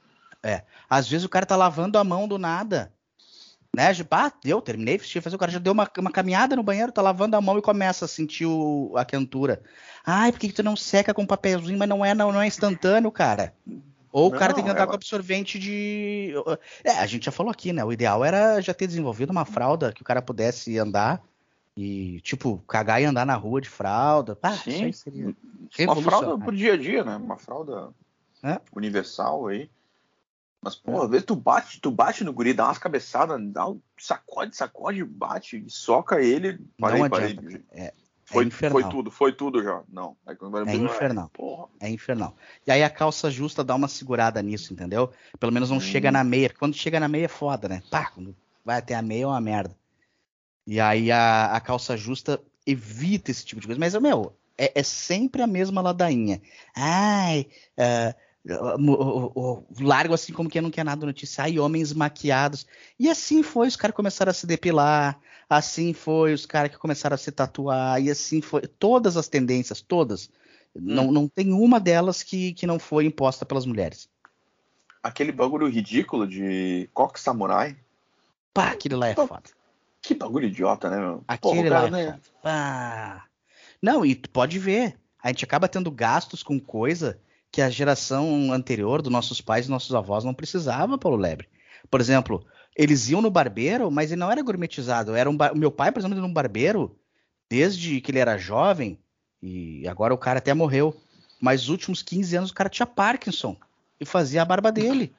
às 0.88 1.08
vezes 1.08 1.24
o 1.24 1.28
cara 1.28 1.46
tá 1.46 1.56
lavando 1.56 1.96
a 1.98 2.04
mão 2.04 2.26
do 2.28 2.36
nada. 2.36 2.92
Né? 3.76 3.92
Deu, 4.42 4.60
terminei, 4.60 4.98
fui 4.98 5.20
fazer, 5.20 5.36
o 5.36 5.38
cara 5.38 5.52
já 5.52 5.58
deu 5.58 5.72
uma, 5.72 5.88
uma 5.98 6.10
caminhada 6.10 6.56
no 6.56 6.62
banheiro, 6.62 6.90
tá 6.90 7.00
lavando 7.00 7.36
a 7.36 7.40
mão 7.40 7.56
e 7.56 7.62
começa 7.62 8.04
a 8.04 8.08
sentir 8.08 8.44
o- 8.46 8.92
a 8.96 9.04
quentura. 9.04 9.62
Ai, 10.04 10.32
por 10.32 10.40
que, 10.40 10.48
que 10.48 10.54
tu 10.54 10.62
não 10.62 10.74
seca 10.74 11.14
com 11.14 11.24
papelzinho, 11.24 11.78
mas 11.78 11.88
não 11.88 12.04
é, 12.04 12.12
não, 12.14 12.32
não 12.32 12.42
é 12.42 12.46
instantâneo, 12.48 13.12
cara. 13.12 13.54
Ou 14.12 14.26
o 14.26 14.32
cara 14.32 14.52
tem 14.52 14.64
que 14.64 14.70
andar 14.70 14.80
ela- 14.80 14.88
com 14.88 14.94
absorvente 14.94 15.56
de. 15.56 16.34
É, 16.82 16.98
a 16.98 17.06
gente 17.06 17.26
já 17.26 17.30
falou 17.30 17.52
aqui, 17.52 17.72
né? 17.72 17.84
O 17.84 17.92
ideal 17.92 18.24
era 18.24 18.60
já 18.60 18.74
ter 18.74 18.88
desenvolvido 18.88 19.30
uma 19.30 19.44
fralda 19.44 19.92
que 19.92 20.02
o 20.02 20.04
cara 20.04 20.20
pudesse 20.20 20.76
andar 20.76 21.22
e, 21.76 22.20
tipo, 22.22 22.58
cagar 22.66 23.00
e 23.00 23.04
andar 23.04 23.24
na 23.24 23.36
rua 23.36 23.60
de 23.60 23.68
fralda. 23.68 24.36
Ah, 24.42 24.50
Sim. 24.56 24.70
isso 24.70 24.84
aí 24.84 24.92
seria. 24.92 25.36
Uma 25.86 26.02
fralda 26.02 26.36
pro 26.44 26.56
dia 26.56 26.72
a 26.72 26.76
dia, 26.76 27.04
né? 27.04 27.14
Uma 27.14 27.38
fralda 27.38 27.90
É. 28.42 28.58
universal 28.74 29.46
aí. 29.46 29.70
Mas, 30.62 30.74
porra, 30.74 31.04
às 31.04 31.10
vezes 31.10 31.24
tu 31.26 31.34
bate, 31.34 31.80
tu 31.80 31.90
bate 31.90 32.22
no 32.22 32.32
guri, 32.32 32.52
dá 32.52 32.66
umas 32.66 32.76
cabeçadas, 32.78 33.40
dá 33.50 33.66
um 33.68 33.80
sacode, 33.98 34.54
sacode, 34.54 35.02
bate, 35.04 35.56
e 35.56 35.70
soca 35.70 36.20
ele. 36.20 36.60
Parei, 36.78 37.00
Não 37.02 37.08
parei. 37.08 37.30
adianta, 37.32 37.64
É, 37.72 37.94
Foi, 38.26 38.44
infernal. 38.44 38.80
foi 38.80 38.90
tudo, 38.90 39.10
foi 39.10 39.32
tudo 39.32 39.62
já. 39.62 39.82
Não. 39.88 40.16
Vai 40.24 40.36
É 40.66 40.76
infernal. 40.76 41.30
Porra. 41.30 41.68
É 41.80 41.88
infernal. 41.88 42.36
E 42.66 42.70
aí 42.70 42.82
a 42.82 42.90
calça 42.90 43.30
justa 43.30 43.64
dá 43.64 43.74
uma 43.74 43.88
segurada 43.88 44.40
nisso, 44.42 44.72
entendeu? 44.72 45.10
Pelo 45.38 45.50
menos 45.50 45.70
não 45.70 45.78
Hum. 45.78 45.80
chega 45.80 46.12
na 46.12 46.22
meia. 46.22 46.50
Quando 46.56 46.74
chega 46.76 47.00
na 47.00 47.08
meia 47.08 47.24
é 47.24 47.28
foda, 47.28 47.68
né? 47.68 47.82
Pá, 47.90 48.10
quando 48.10 48.36
vai 48.64 48.76
até 48.78 48.94
a 48.94 49.02
meia 49.02 49.24
é 49.24 49.26
uma 49.26 49.40
merda. 49.40 49.74
E 50.66 50.78
aí 50.78 51.10
a, 51.10 51.46
a 51.56 51.60
calça 51.60 51.96
justa 51.96 52.40
evita 52.66 53.30
esse 53.30 53.44
tipo 53.44 53.60
de 53.60 53.66
coisa. 53.66 53.80
Mas, 53.80 53.94
meu, 53.94 54.36
é, 54.56 54.78
é 54.78 54.82
sempre 54.82 55.42
a 55.42 55.46
mesma 55.46 55.80
ladainha. 55.80 56.40
Ai, 56.76 57.48
o- 57.76 58.14
largo 59.80 60.14
assim 60.14 60.32
como 60.32 60.48
quem 60.48 60.62
não 60.62 60.70
quer 60.70 60.84
nada 60.84 61.04
notícia. 61.04 61.44
Ai, 61.44 61.58
homens 61.58 61.92
maquiados. 61.92 62.66
E 62.98 63.08
assim 63.08 63.42
foi, 63.42 63.68
os 63.68 63.76
caras 63.76 63.94
começaram 63.94 64.30
a 64.30 64.34
se 64.34 64.46
depilar. 64.46 65.18
Assim 65.48 65.92
foi, 65.92 66.32
os 66.32 66.46
caras 66.46 66.70
que 66.70 66.78
começaram 66.78 67.14
a 67.14 67.18
se 67.18 67.30
tatuar. 67.30 68.00
E 68.02 68.10
assim 68.10 68.40
foi. 68.40 68.62
Todas 68.62 69.16
as 69.16 69.28
tendências, 69.28 69.80
todas. 69.80 70.30
Não, 70.74 71.10
não 71.10 71.28
tem 71.28 71.52
uma 71.52 71.80
delas 71.80 72.22
que, 72.22 72.52
que 72.54 72.66
não 72.66 72.78
foi 72.78 73.04
imposta 73.04 73.44
pelas 73.44 73.66
mulheres. 73.66 74.08
Aquele 75.02 75.32
bagulho 75.32 75.68
ridículo 75.68 76.26
de 76.26 76.88
coque 76.94 77.20
samurai. 77.20 77.76
Pá, 78.54 78.70
aquele 78.70 78.94
lá 78.94 79.08
é 79.08 79.14
Pô, 79.14 79.26
foda. 79.26 79.50
Que 80.00 80.14
bagulho 80.14 80.46
idiota, 80.46 80.88
né, 80.88 80.98
meu? 80.98 81.24
Aquele 81.26 81.68
o 81.68 81.72
lá 81.72 81.80
cara, 81.82 81.86
é 81.88 81.90
né? 81.90 82.06
foda. 82.06 82.20
Pá. 82.42 83.26
Não, 83.82 84.04
e 84.04 84.14
tu 84.14 84.30
pode 84.30 84.58
ver. 84.58 84.96
A 85.22 85.28
gente 85.28 85.44
acaba 85.44 85.68
tendo 85.68 85.90
gastos 85.90 86.42
com 86.42 86.58
coisa 86.58 87.20
que 87.50 87.60
a 87.60 87.70
geração 87.70 88.52
anterior 88.52 89.02
dos 89.02 89.12
nossos 89.12 89.40
pais 89.40 89.66
e 89.66 89.70
nossos 89.70 89.94
avós 89.94 90.24
não 90.24 90.32
precisava, 90.34 90.96
Paulo 90.98 91.16
Lebre. 91.16 91.48
Por 91.90 92.00
exemplo, 92.00 92.46
eles 92.76 93.08
iam 93.08 93.20
no 93.20 93.30
barbeiro, 93.30 93.90
mas 93.90 94.10
ele 94.12 94.20
não 94.20 94.30
era 94.30 94.42
gourmetizado. 94.42 95.14
Era 95.14 95.28
um 95.28 95.36
bar... 95.36 95.54
Meu 95.54 95.70
pai, 95.70 95.90
por 95.90 95.98
exemplo, 95.98 96.16
era 96.16 96.26
um 96.26 96.32
barbeiro 96.32 96.96
desde 97.48 98.00
que 98.00 98.12
ele 98.12 98.20
era 98.20 98.38
jovem, 98.38 98.98
e 99.42 99.86
agora 99.88 100.14
o 100.14 100.18
cara 100.18 100.38
até 100.38 100.54
morreu. 100.54 100.96
Mas 101.40 101.62
os 101.62 101.68
últimos 101.70 102.02
15 102.02 102.36
anos 102.36 102.50
o 102.50 102.54
cara 102.54 102.68
tinha 102.68 102.86
Parkinson 102.86 103.56
e 103.98 104.04
fazia 104.04 104.42
a 104.42 104.44
barba 104.44 104.70
dele. 104.70 105.12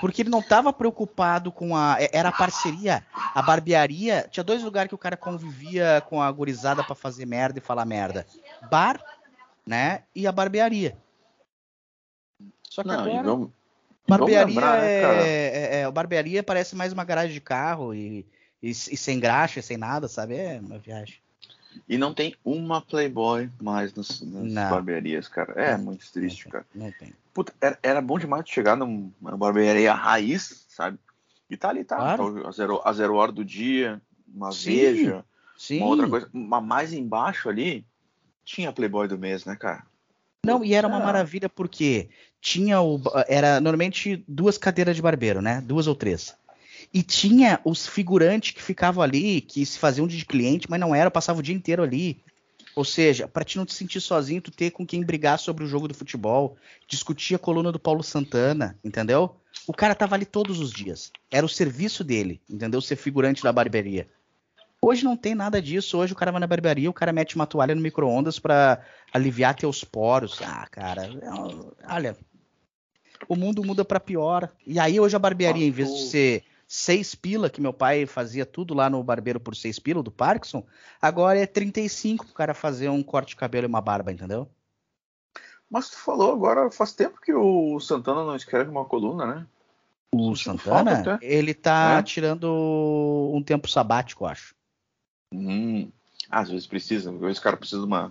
Porque 0.00 0.22
ele 0.22 0.30
não 0.30 0.40
estava 0.40 0.72
preocupado 0.72 1.52
com 1.52 1.76
a. 1.76 1.96
é- 2.00 2.10
Era 2.12 2.30
a 2.30 2.32
parceria. 2.32 3.04
A 3.34 3.40
barbearia. 3.42 4.26
Tinha 4.30 4.42
dois 4.42 4.62
lugares 4.62 4.88
que 4.88 4.94
o 4.94 4.98
cara 4.98 5.16
convivia 5.16 6.02
com 6.08 6.20
a 6.20 6.30
gurizada 6.32 6.82
pra 6.82 6.94
fazer 6.94 7.26
merda 7.26 7.58
e 7.58 7.62
falar 7.62 7.84
merda: 7.84 8.26
bar, 8.70 9.00
né? 9.66 10.04
E 10.14 10.26
a 10.26 10.32
barbearia. 10.32 10.96
Só 12.62 12.82
que 12.82 12.88
Não, 12.88 13.00
agora. 13.00 13.22
vamos, 13.22 13.50
Barbearia 14.08 14.46
lembrar, 14.46 14.78
né, 14.78 14.86
é, 14.86 15.78
é, 15.78 15.80
é- 15.80 15.90
barbearia 15.90 16.42
parece 16.42 16.76
mais 16.76 16.92
uma 16.92 17.04
garagem 17.04 17.32
de 17.34 17.40
carro 17.40 17.92
e, 17.92 18.24
e, 18.62 18.70
e 18.70 18.74
sem 18.74 19.18
graxa, 19.18 19.60
sem 19.60 19.76
nada, 19.76 20.06
sabe? 20.06 20.36
É 20.36 20.60
uma 20.60 20.78
viagem. 20.78 21.16
E 21.88 21.98
não 21.98 22.14
tem 22.14 22.34
uma 22.44 22.80
Playboy 22.80 23.50
mais 23.60 23.92
nas, 23.94 24.20
nas 24.20 24.70
barbearias, 24.70 25.26
cara. 25.28 25.52
É 25.60 25.76
Não, 25.76 25.84
muito 25.84 26.10
triste, 26.12 26.44
não 26.44 26.52
cara. 26.52 26.66
Não 26.74 26.92
tem. 26.92 27.12
Puta, 27.34 27.52
era, 27.60 27.78
era 27.82 28.00
bom 28.00 28.18
demais 28.18 28.48
chegar 28.48 28.76
num- 28.76 29.12
numa 29.20 29.36
barbearia 29.36 29.92
raiz, 29.92 30.64
sabe? 30.68 30.98
E 31.50 31.56
tá 31.56 31.68
ali, 31.70 31.84
tá. 31.84 31.96
Claro. 31.96 32.42
tá 32.42 32.48
a, 32.48 32.52
zero, 32.52 32.80
a 32.84 32.92
zero 32.92 33.14
hora 33.16 33.32
do 33.32 33.44
dia, 33.44 34.00
uma 34.32 34.52
Sim, 34.52 34.70
veja, 34.70 35.24
Sim. 35.56 35.78
uma 35.80 35.86
outra 35.86 36.08
coisa. 36.08 36.28
Mas 36.32 36.64
mais 36.64 36.92
embaixo 36.92 37.48
ali, 37.48 37.84
tinha 38.46 38.72
Playboy 38.72 39.06
do 39.08 39.18
mês, 39.18 39.44
né, 39.44 39.56
cara? 39.56 39.84
Não, 40.44 40.64
e 40.64 40.72
era 40.72 40.86
uma 40.86 40.98
Ah. 40.98 41.04
maravilha 41.04 41.48
porque 41.48 42.08
tinha 42.40 42.80
o. 42.80 43.02
Era 43.28 43.60
normalmente 43.60 44.24
duas 44.28 44.56
cadeiras 44.56 44.94
de 44.94 45.02
barbeiro, 45.02 45.42
né? 45.42 45.60
Duas 45.60 45.86
ou 45.88 45.94
três. 45.94 46.34
E 46.94 47.02
tinha 47.02 47.60
os 47.64 47.86
figurantes 47.86 48.52
que 48.52 48.62
ficavam 48.62 49.02
ali, 49.02 49.40
que 49.40 49.66
se 49.66 49.76
faziam 49.76 50.06
de 50.06 50.24
cliente, 50.24 50.70
mas 50.70 50.78
não 50.78 50.94
era, 50.94 51.10
passava 51.10 51.40
o 51.40 51.42
dia 51.42 51.54
inteiro 51.54 51.82
ali. 51.82 52.22
Ou 52.76 52.84
seja, 52.84 53.26
pra 53.26 53.42
te 53.42 53.56
não 53.56 53.66
te 53.66 53.74
sentir 53.74 54.00
sozinho, 54.00 54.40
tu 54.40 54.50
ter 54.50 54.70
com 54.70 54.86
quem 54.86 55.02
brigar 55.02 55.38
sobre 55.38 55.64
o 55.64 55.66
jogo 55.66 55.88
do 55.88 55.94
futebol, 55.94 56.56
discutir 56.86 57.34
a 57.34 57.38
coluna 57.38 57.72
do 57.72 57.78
Paulo 57.78 58.04
Santana, 58.04 58.78
entendeu? 58.84 59.34
O 59.66 59.72
cara 59.72 59.94
tava 59.94 60.14
ali 60.14 60.26
todos 60.26 60.60
os 60.60 60.70
dias. 60.70 61.10
Era 61.30 61.44
o 61.44 61.48
serviço 61.48 62.04
dele, 62.04 62.40
entendeu? 62.48 62.80
Ser 62.80 62.96
figurante 62.96 63.42
da 63.42 63.50
barbearia. 63.52 64.06
Hoje 64.88 65.04
não 65.04 65.16
tem 65.16 65.34
nada 65.34 65.60
disso. 65.60 65.98
Hoje 65.98 66.12
o 66.12 66.16
cara 66.16 66.30
vai 66.30 66.40
na 66.40 66.46
barbearia, 66.46 66.88
o 66.88 66.92
cara 66.92 67.12
mete 67.12 67.34
uma 67.34 67.44
toalha 67.44 67.74
no 67.74 67.80
micro-ondas 67.80 68.38
pra 68.38 68.80
aliviar 69.12 69.52
teus 69.52 69.82
poros. 69.82 70.40
Ah, 70.40 70.64
cara, 70.70 71.06
é 71.06 71.92
olha. 71.92 72.16
O 73.28 73.34
mundo 73.34 73.64
muda 73.64 73.84
pra 73.84 73.98
pior. 73.98 74.48
E 74.64 74.78
aí 74.78 75.00
hoje 75.00 75.16
a 75.16 75.18
barbearia, 75.18 75.66
em 75.66 75.72
vez 75.72 75.92
de 75.92 76.02
ser 76.02 76.44
seis 76.68 77.16
pila, 77.16 77.50
que 77.50 77.60
meu 77.60 77.72
pai 77.72 78.06
fazia 78.06 78.46
tudo 78.46 78.74
lá 78.74 78.88
no 78.88 79.02
barbeiro 79.02 79.40
por 79.40 79.56
seis 79.56 79.76
pila, 79.76 80.04
do 80.04 80.12
Parkinson, 80.12 80.64
agora 81.02 81.36
é 81.36 81.46
35 81.46 82.24
pro 82.24 82.34
cara 82.34 82.54
fazer 82.54 82.88
um 82.88 83.02
corte 83.02 83.30
de 83.30 83.36
cabelo 83.36 83.66
e 83.66 83.68
uma 83.68 83.80
barba, 83.80 84.12
entendeu? 84.12 84.48
Mas 85.68 85.88
tu 85.88 85.96
falou 85.98 86.32
agora, 86.32 86.70
faz 86.70 86.92
tempo 86.92 87.20
que 87.20 87.34
o 87.34 87.80
Santana 87.80 88.24
não 88.24 88.36
escreve 88.36 88.70
uma 88.70 88.84
coluna, 88.84 89.26
né? 89.26 89.46
O 90.14 90.36
Sentindo 90.36 90.58
Santana, 90.62 90.94
falta 90.94 91.18
ele 91.20 91.52
tá 91.54 91.98
É. 91.98 92.02
tirando 92.04 93.32
um 93.34 93.42
tempo 93.42 93.68
sabático, 93.68 94.24
acho. 94.24 94.54
Hum, 95.32 95.90
às 96.30 96.48
vezes 96.50 96.66
precisa, 96.66 97.10
às 97.12 97.18
vezes 97.20 97.38
o 97.38 97.42
cara 97.42 97.56
precisa 97.56 97.80
de 97.80 97.86
uma, 97.86 98.08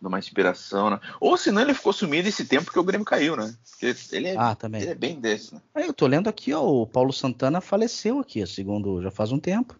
de 0.00 0.06
uma 0.06 0.18
inspiração, 0.18 0.90
né? 0.90 1.00
Ou 1.20 1.36
senão 1.36 1.62
ele 1.62 1.74
ficou 1.74 1.92
sumido 1.92 2.28
esse 2.28 2.44
tempo 2.44 2.70
que 2.72 2.78
o 2.78 2.84
Grêmio 2.84 3.04
caiu, 3.04 3.36
né? 3.36 3.54
Porque 3.70 3.94
ele 4.12 4.28
é, 4.28 4.36
Ah, 4.36 4.54
também. 4.54 4.82
ele 4.82 4.90
é 4.90 4.94
bem 4.94 5.20
desse, 5.20 5.54
né? 5.54 5.60
Aí 5.74 5.86
eu 5.86 5.92
tô 5.94 6.06
lendo 6.06 6.28
aqui, 6.28 6.52
ó, 6.52 6.62
o 6.64 6.86
Paulo 6.86 7.12
Santana 7.12 7.60
faleceu 7.60 8.18
aqui, 8.20 8.46
segundo 8.46 9.02
já 9.02 9.10
faz 9.10 9.32
um 9.32 9.38
tempo. 9.40 9.78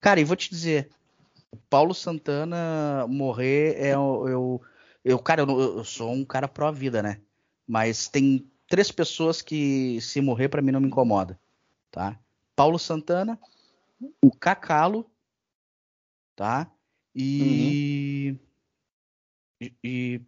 Cara, 0.00 0.20
e 0.20 0.24
vou 0.24 0.36
te 0.36 0.50
dizer, 0.50 0.90
o 1.50 1.56
Paulo 1.56 1.94
Santana 1.94 3.06
morrer 3.08 3.76
é 3.78 3.96
o- 3.98 4.28
eu, 4.28 4.62
eu 5.04 5.18
cara, 5.18 5.42
eu, 5.42 5.60
eu 5.78 5.84
sou 5.84 6.12
um 6.12 6.24
cara 6.24 6.46
pró-vida, 6.46 7.02
né? 7.02 7.20
Mas 7.66 8.06
tem 8.08 8.46
três 8.68 8.90
pessoas 8.92 9.40
que 9.40 9.98
se 10.00 10.20
morrer 10.20 10.48
pra 10.48 10.60
mim 10.62 10.70
não 10.72 10.80
me 10.80 10.88
incomoda, 10.88 11.38
tá? 11.90 12.18
Paulo 12.54 12.78
Santana, 12.78 13.38
o 14.22 14.30
Cacalo, 14.30 15.10
tá? 16.34 16.70
E 17.14 18.36
e, 19.60 19.74
e 19.82 20.20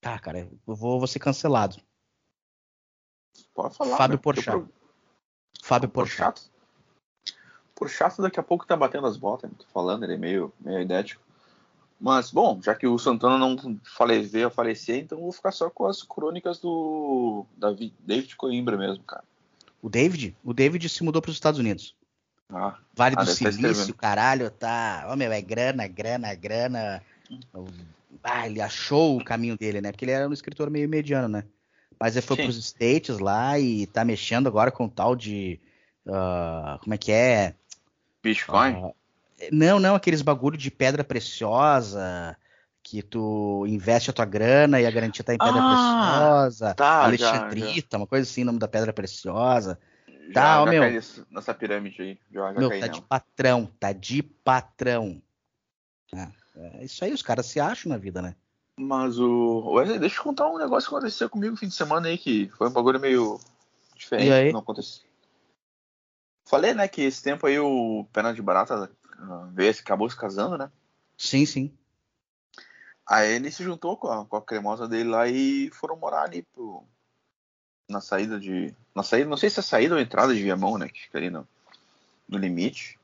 tá, 0.00 0.18
cara, 0.18 0.40
eu 0.40 0.58
vou, 0.66 0.98
vou 0.98 1.06
ser 1.06 1.18
cancelado. 1.18 1.76
Pode 3.54 3.76
falar. 3.76 3.96
Fábio 3.96 4.16
né? 4.16 4.22
Porchat. 4.22 4.50
Pro- 4.50 4.72
Fábio 5.62 5.88
Porchat. 5.88 6.50
Porchat? 7.74 8.20
daqui 8.20 8.38
a 8.38 8.42
pouco 8.42 8.66
tá 8.66 8.76
batendo 8.76 9.06
as 9.06 9.16
botas, 9.16 9.50
tô 9.58 9.66
falando, 9.66 10.04
ele 10.04 10.14
é 10.14 10.18
meio, 10.18 10.52
meio 10.60 10.80
idético. 10.80 11.22
Mas, 11.98 12.30
bom, 12.30 12.60
já 12.60 12.74
que 12.74 12.86
o 12.86 12.98
Santana 12.98 13.38
não 13.38 13.56
fale, 13.84 14.20
veio 14.22 14.48
a 14.48 14.50
falecer, 14.50 14.98
então 15.02 15.20
vou 15.20 15.32
ficar 15.32 15.52
só 15.52 15.70
com 15.70 15.86
as 15.86 16.02
crônicas 16.02 16.58
do 16.58 17.46
David 17.56 18.36
Coimbra 18.36 18.76
mesmo, 18.76 19.04
cara. 19.04 19.24
O 19.80 19.88
David? 19.88 20.36
O 20.42 20.52
David 20.52 20.88
se 20.88 21.04
mudou 21.04 21.22
para 21.22 21.30
os 21.30 21.36
Estados 21.36 21.60
Unidos. 21.60 21.96
Ah, 22.52 22.78
Vale 22.94 23.16
do 23.16 23.24
tá 23.24 23.34
Silício, 23.34 23.94
caralho, 23.94 24.50
tá. 24.50 25.06
Ó, 25.08 25.16
meu, 25.16 25.32
é 25.32 25.40
grana, 25.40 25.86
grana, 25.86 26.34
grana. 26.34 27.02
Ah, 28.22 28.46
ele 28.46 28.60
achou 28.60 29.18
o 29.18 29.24
caminho 29.24 29.56
dele, 29.56 29.80
né? 29.80 29.90
Porque 29.90 30.04
ele 30.04 30.12
era 30.12 30.28
um 30.28 30.32
escritor 30.32 30.70
meio 30.70 30.88
mediano, 30.88 31.28
né? 31.28 31.44
Mas 31.98 32.16
ele 32.16 32.26
foi 32.26 32.36
Sim. 32.36 32.42
pros 32.42 32.56
States 32.58 33.18
lá 33.18 33.58
e 33.58 33.86
tá 33.86 34.04
mexendo 34.04 34.46
agora 34.46 34.70
com 34.70 34.84
o 34.84 34.90
tal 34.90 35.16
de. 35.16 35.58
ah, 36.06 36.78
como 36.82 36.92
é 36.94 36.98
que 36.98 37.12
é? 37.12 37.54
Bitcoin? 38.22 38.74
Ah, 38.74 38.92
não, 39.50 39.80
não, 39.80 39.94
aqueles 39.94 40.22
bagulho 40.22 40.58
de 40.58 40.70
pedra 40.70 41.02
preciosa. 41.02 42.36
Que 42.84 43.00
tu 43.00 43.64
investe 43.68 44.10
a 44.10 44.12
tua 44.12 44.24
grana 44.24 44.80
e 44.80 44.86
a 44.86 44.90
garantia 44.90 45.24
tá 45.24 45.32
em 45.32 45.38
pedra 45.38 45.62
Ah, 45.62 45.68
preciosa. 45.68 46.74
tá, 46.74 47.04
Alexandrita, 47.04 47.96
uma 47.96 48.06
coisa 48.08 48.28
assim, 48.28 48.42
nome 48.42 48.58
da 48.58 48.66
pedra 48.66 48.92
preciosa. 48.92 49.78
Já, 50.32 50.40
tá, 50.40 50.64
já 50.64 50.70
meu. 50.70 50.82
caí 50.82 51.00
nessa, 51.30 51.54
pirâmide 51.54 52.02
aí. 52.02 52.18
Já, 52.30 52.52
já 52.52 52.58
Meu, 52.58 52.68
caí 52.70 52.80
tá 52.80 52.86
de 52.88 53.02
patrão, 53.02 53.66
tá 53.78 53.92
de 53.92 54.22
patrão. 54.22 55.22
É, 56.14 56.28
é 56.56 56.84
isso 56.84 57.04
aí, 57.04 57.12
os 57.12 57.22
caras 57.22 57.46
se 57.46 57.60
acham 57.60 57.90
na 57.90 57.98
vida, 57.98 58.20
né? 58.22 58.34
Mas 58.78 59.18
o. 59.18 59.72
Wesley, 59.74 59.98
deixa 59.98 60.18
eu 60.18 60.24
contar 60.24 60.48
um 60.48 60.58
negócio 60.58 60.88
que 60.88 60.94
aconteceu 60.94 61.28
comigo 61.28 61.52
no 61.52 61.58
fim 61.58 61.68
de 61.68 61.74
semana 61.74 62.08
aí, 62.08 62.16
que 62.16 62.48
foi 62.56 62.68
um 62.68 62.72
bagulho 62.72 62.98
meio 62.98 63.38
diferente. 63.94 64.28
E 64.28 64.32
aí? 64.32 64.52
Não 64.52 64.60
aconteceu. 64.60 65.04
Falei, 66.46 66.74
né, 66.74 66.88
que 66.88 67.02
esse 67.02 67.22
tempo 67.22 67.46
aí 67.46 67.58
o 67.58 68.06
Perna 68.12 68.34
de 68.34 68.42
Barata 68.42 68.90
ah, 69.18 69.48
veio, 69.52 69.70
acabou 69.70 70.08
se 70.10 70.16
casando, 70.16 70.58
né? 70.58 70.70
Sim, 71.16 71.46
sim. 71.46 71.78
Aí 73.06 73.34
ele 73.34 73.50
se 73.50 73.62
juntou 73.62 73.96
com 73.96 74.08
a, 74.08 74.24
com 74.24 74.36
a 74.36 74.42
cremosa 74.42 74.88
dele 74.88 75.08
lá 75.08 75.28
e 75.28 75.70
foram 75.70 75.96
morar 75.96 76.24
ali 76.24 76.42
pro, 76.42 76.84
na 77.88 78.00
saída 78.00 78.38
de. 78.38 78.74
Na 78.94 79.02
saída, 79.02 79.28
não 79.28 79.36
sei 79.36 79.50
se 79.50 79.60
é 79.60 79.62
saída 79.62 79.94
ou 79.94 80.00
entrada 80.00 80.34
de 80.34 80.42
Viamão, 80.42 80.78
né? 80.78 80.88
Que 80.88 81.02
fica 81.02 81.18
ali 81.18 81.30
no, 81.30 81.46
no 82.28 82.38
limite. 82.38 82.98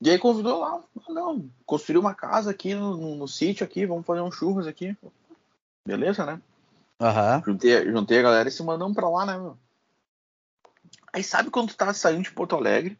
E 0.00 0.10
aí 0.10 0.18
convidou 0.18 0.58
lá, 0.60 0.82
"Ah, 1.06 1.12
não, 1.12 1.48
construiu 1.64 2.00
uma 2.00 2.14
casa 2.14 2.50
aqui 2.50 2.74
no, 2.74 2.96
no- 2.96 3.14
no 3.14 3.28
sítio 3.28 3.64
aqui, 3.64 3.86
vamos 3.86 4.04
fazer 4.04 4.20
um 4.20 4.32
churras 4.32 4.66
aqui. 4.66 4.96
Beleza, 5.86 6.26
né? 6.26 6.40
Aham. 7.00 7.42
Juntei, 7.46 7.90
juntei 7.90 8.18
a 8.18 8.22
galera 8.22 8.48
e 8.48 8.52
se 8.52 8.62
mandamos 8.62 8.94
pra 8.94 9.08
lá, 9.08 9.24
né, 9.26 9.38
meu? 9.38 9.56
Aí 11.12 11.22
sabe 11.22 11.50
quando 11.50 11.68
tu 11.68 11.76
tá 11.76 11.92
saindo 11.94 12.22
de 12.22 12.32
Porto 12.32 12.56
Alegre, 12.56 12.98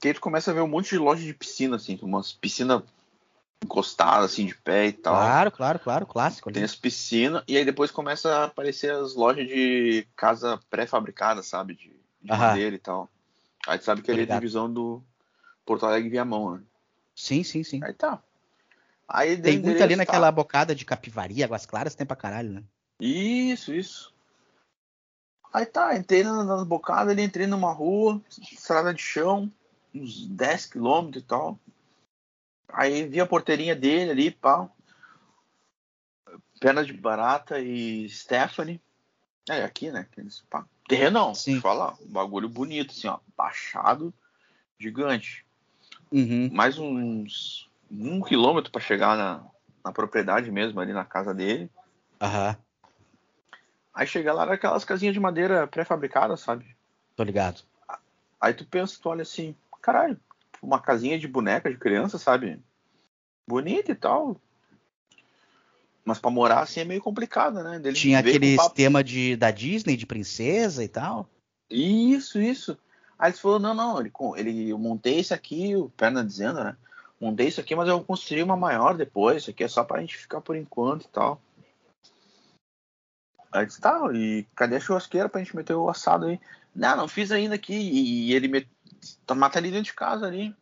que 0.00 0.08
aí 0.08 0.14
tu 0.14 0.20
começa 0.20 0.50
a 0.50 0.54
ver 0.54 0.60
um 0.60 0.68
monte 0.68 0.90
de 0.90 0.98
loja 0.98 1.22
de 1.22 1.32
piscina, 1.32 1.76
assim, 1.76 1.98
umas 2.02 2.32
piscinas 2.32 2.82
encostadas, 3.64 4.32
assim, 4.32 4.46
de 4.46 4.54
pé 4.54 4.86
e 4.86 4.92
tal. 4.92 5.14
Claro, 5.14 5.50
claro, 5.50 5.78
claro, 5.78 6.06
clássico. 6.06 6.52
Tem 6.52 6.64
as 6.64 6.74
piscinas, 6.74 7.42
e 7.48 7.56
aí 7.56 7.64
depois 7.64 7.90
começa 7.90 8.30
a 8.36 8.44
aparecer 8.44 8.92
as 8.92 9.14
lojas 9.14 9.46
de 9.46 10.06
casa 10.16 10.60
pré-fabricada, 10.70 11.42
sabe? 11.42 11.74
De, 11.74 11.96
de 12.22 12.32
Aham. 12.32 12.46
madeira 12.48 12.76
e 12.76 12.78
tal. 12.78 13.08
Aí 13.66 13.78
tu 13.78 13.84
sabe 13.84 14.02
que 14.02 14.06
Tô 14.06 14.12
ali 14.12 14.22
é 14.28 14.32
a 14.32 14.38
divisão 14.38 14.72
do 14.72 15.02
Porto 15.64 15.86
Alegre 15.86 16.08
Viamão, 16.10 16.56
né? 16.56 16.62
Sim, 17.14 17.42
sim, 17.42 17.64
sim. 17.64 17.82
Aí 17.82 17.92
tá. 17.92 18.22
Aí 19.08 19.36
Tem 19.36 19.54
muito 19.58 19.82
ali 19.82 19.94
endereço, 19.94 19.98
naquela 19.98 20.26
tá. 20.26 20.32
bocada 20.32 20.74
de 20.74 20.84
Capivari, 20.84 21.42
Águas 21.42 21.64
Claras, 21.64 21.94
tem 21.94 22.06
pra 22.06 22.16
caralho, 22.16 22.50
né? 22.50 22.62
Isso, 23.00 23.72
isso. 23.72 24.14
Aí 25.52 25.64
tá, 25.64 25.96
entrei 25.96 26.22
na- 26.22 26.44
nas 26.44 26.64
bocadas 26.64 27.12
ali, 27.12 27.22
entrei 27.22 27.46
numa 27.46 27.72
rua, 27.72 28.20
estrada 28.52 28.92
de 28.92 29.00
chão, 29.00 29.50
uns 29.94 30.26
10 30.26 30.66
quilômetros 30.66 31.22
e 31.22 31.26
tal. 31.26 31.58
Aí 32.68 33.06
vi 33.06 33.20
a 33.20 33.26
porteirinha 33.26 33.74
dele 33.74 34.10
ali, 34.10 34.30
pá. 34.30 34.68
Perna 36.60 36.84
de 36.84 36.92
barata 36.92 37.60
e 37.60 38.08
Stephanie. 38.08 38.80
É, 39.48 39.62
aqui, 39.62 39.90
né? 39.90 40.06
Pá. 40.50 40.64
Terrenão, 40.88 41.34
Sim. 41.34 41.60
falar. 41.60 41.94
Um 42.02 42.12
bagulho 42.12 42.48
bonito, 42.48 42.90
assim, 42.90 43.08
ó. 43.08 43.18
Baixado, 43.36 44.12
gigante. 44.78 45.44
Uhum. 46.10 46.50
Mais 46.52 46.78
uns 46.78 47.68
um 47.90 48.20
quilômetro 48.20 48.72
pra 48.72 48.80
chegar 48.80 49.16
na, 49.16 49.44
na 49.84 49.92
propriedade 49.92 50.50
mesmo, 50.50 50.80
ali 50.80 50.92
na 50.92 51.04
casa 51.04 51.32
dele. 51.32 51.70
Aham, 52.20 52.56
Aí 53.96 54.06
chega 54.06 54.30
lá, 54.30 54.42
era 54.42 54.54
aquelas 54.54 54.84
casinhas 54.84 55.14
de 55.14 55.20
madeira 55.20 55.66
pré-fabricadas, 55.66 56.40
sabe? 56.40 56.76
tô 57.16 57.22
ligado. 57.22 57.62
Aí 58.38 58.52
tu 58.52 58.66
pensa, 58.66 58.98
tu 59.00 59.08
olha 59.08 59.22
assim, 59.22 59.56
caralho, 59.80 60.20
uma 60.66 60.80
casinha 60.80 61.18
de 61.18 61.28
boneca 61.28 61.70
de 61.70 61.78
criança, 61.78 62.18
sabe? 62.18 62.60
Bonita 63.48 63.92
e 63.92 63.94
tal. 63.94 64.40
Mas 66.04 66.18
pra 66.18 66.30
morar 66.30 66.60
assim 66.60 66.80
é 66.80 66.84
meio 66.84 67.00
complicado, 67.00 67.62
né? 67.62 67.78
Dele 67.78 67.96
Tinha 67.96 68.18
aquele 68.18 68.56
tema 68.74 69.02
de, 69.02 69.36
da 69.36 69.50
Disney, 69.50 69.96
de 69.96 70.06
princesa 70.06 70.82
e 70.82 70.88
tal. 70.88 71.28
Isso, 71.70 72.40
isso. 72.40 72.78
Aí 73.18 73.30
ele 73.30 73.38
falou, 73.38 73.58
não, 73.58 73.74
não, 73.74 74.00
ele, 74.00 74.12
ele, 74.36 74.70
eu 74.70 74.78
montei 74.78 75.18
esse 75.20 75.32
aqui, 75.32 75.74
o 75.74 75.88
Perna 75.90 76.24
dizendo, 76.24 76.62
né? 76.62 76.76
Montei 77.20 77.48
isso 77.48 77.60
aqui, 77.60 77.74
mas 77.74 77.88
eu 77.88 77.96
vou 77.96 78.04
construir 78.04 78.42
uma 78.42 78.56
maior 78.56 78.96
depois. 78.96 79.42
Isso 79.42 79.50
aqui 79.50 79.64
é 79.64 79.68
só 79.68 79.82
pra 79.84 80.00
gente 80.00 80.18
ficar 80.18 80.40
por 80.40 80.54
enquanto 80.54 81.04
e 81.04 81.08
tal. 81.08 81.40
Aí 83.50 83.64
disse, 83.64 83.80
tá, 83.80 83.98
e 84.12 84.46
cadê 84.54 84.76
a 84.76 84.80
churrasqueira 84.80 85.28
pra 85.28 85.40
gente 85.40 85.56
meter 85.56 85.74
o 85.74 85.88
assado 85.88 86.26
aí? 86.26 86.38
Não, 86.74 86.96
não 86.96 87.08
fiz 87.08 87.32
ainda 87.32 87.54
aqui. 87.54 87.74
E, 87.74 88.34
ele 88.34 88.48
me... 88.48 88.68
tá 89.26 89.34
mata 89.34 89.58
ali 89.58 89.70
dentro 89.70 89.84
de 89.86 89.94
casa 89.94 90.26
ali. 90.26 90.54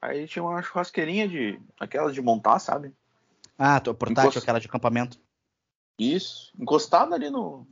Aí 0.00 0.26
tinha 0.26 0.42
uma 0.42 0.62
churrasqueirinha 0.62 1.28
de. 1.28 1.60
aquela 1.78 2.12
de 2.12 2.22
montar, 2.22 2.58
sabe? 2.58 2.94
Ah, 3.58 3.78
tô- 3.80 3.94
portátil, 3.94 4.22
Encost- 4.30 4.38
aquela 4.42 4.58
de 4.60 4.66
acampamento. 4.66 5.20
Isso. 5.98 6.52
Encostada 6.58 7.14
ali 7.14 7.28
no. 7.30 7.66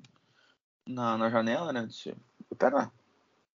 Na, 0.86 1.16
na 1.16 1.30
janela, 1.30 1.72
né? 1.72 1.86
Disse, 1.86 2.14
pera, 2.58 2.90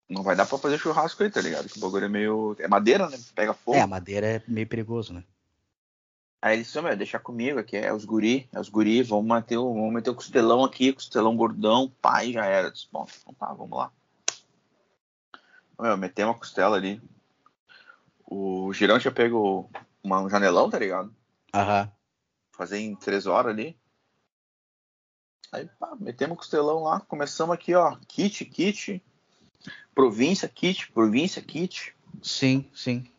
não 0.09 0.23
vai 0.23 0.35
dar 0.37 0.47
pra 0.47 0.59
fazer 0.59 0.79
churrasco 0.79 1.23
aí, 1.23 1.31
tá 1.31 1.41
ligado? 1.41 1.69
Que 1.69 1.79
o 1.79 1.81
bagulho 1.81 2.05
é 2.05 2.09
meio. 2.09 2.57
É 2.59 2.69
madeira, 2.69 3.09
né? 3.09 3.19
Pega 3.35 3.55
fogo. 3.55 3.77
É, 3.77 3.81
a 3.83 3.87
madeira 3.87 4.27
é 4.27 4.43
meio 4.47 4.67
perigoso, 4.67 5.13
né? 5.13 5.25
Aí 6.41 6.55
ele 6.55 6.63
disse, 6.63 6.81
meu, 6.81 6.97
deixa 6.97 7.19
comigo 7.19 7.59
aqui, 7.59 7.77
é 7.77 7.93
os 7.93 8.05
guri, 8.05 8.49
é 8.53 8.61
os 8.61 8.69
guri, 8.69 9.03
vamos 9.03 9.27
meter 9.27 9.57
o, 9.59 9.75
vamos 9.75 9.93
meter 9.93 10.11
o 10.11 10.15
costelão 10.15 10.63
aqui, 10.65 10.93
costelão 10.93 11.37
gordão, 11.37 11.93
pai, 12.01 12.33
já 12.33 12.47
era. 12.47 12.69
Eu 12.69 12.71
disse, 12.73 12.87
bom, 12.93 13.07
então 13.21 13.35
tá, 13.35 13.53
vamos 13.53 13.77
lá. 13.77 13.91
Meu, 15.79 15.97
uma 15.97 16.35
costela 16.35 16.77
ali. 16.77 17.01
O 18.27 18.73
girão 18.73 18.99
tinha 18.99 19.13
pego 19.13 19.71
uma- 20.03 20.21
um 20.21 20.29
janelão, 20.29 20.69
tá 20.69 20.79
ligado? 20.79 21.15
Aham. 21.55 21.91
Fazer 22.53 22.79
em 22.79 22.95
três 22.97 23.27
horas 23.27 23.53
ali. 23.53 23.79
Aí, 25.53 25.67
pá, 25.79 25.97
metemos 25.99 26.35
o 26.35 26.39
costelão 26.39 26.83
lá, 26.83 27.01
começamos 27.01 27.55
aqui, 27.55 27.75
ó, 27.75 27.97
kit, 28.07 28.45
kit, 28.45 29.03
província, 29.95 30.49
kit, 30.49 30.91
província, 30.93 31.41
kit. 31.41 31.95
Sim, 32.23 32.69
sim. 32.75 33.11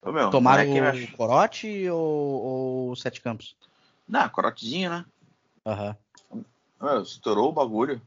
Ô, 0.00 0.12
meu, 0.12 0.30
Tomaram 0.30 0.62
é 0.62 0.92
o 0.92 1.16
corote 1.16 1.88
ou, 1.90 2.88
ou 2.88 2.96
Sete 2.96 3.20
Campos? 3.20 3.56
Não, 4.08 4.28
corotezinho, 4.30 4.90
né? 4.90 5.04
Aham. 5.66 5.96
Meu, 6.80 7.02
estourou 7.02 7.50
o 7.50 7.52
bagulho. 7.52 8.00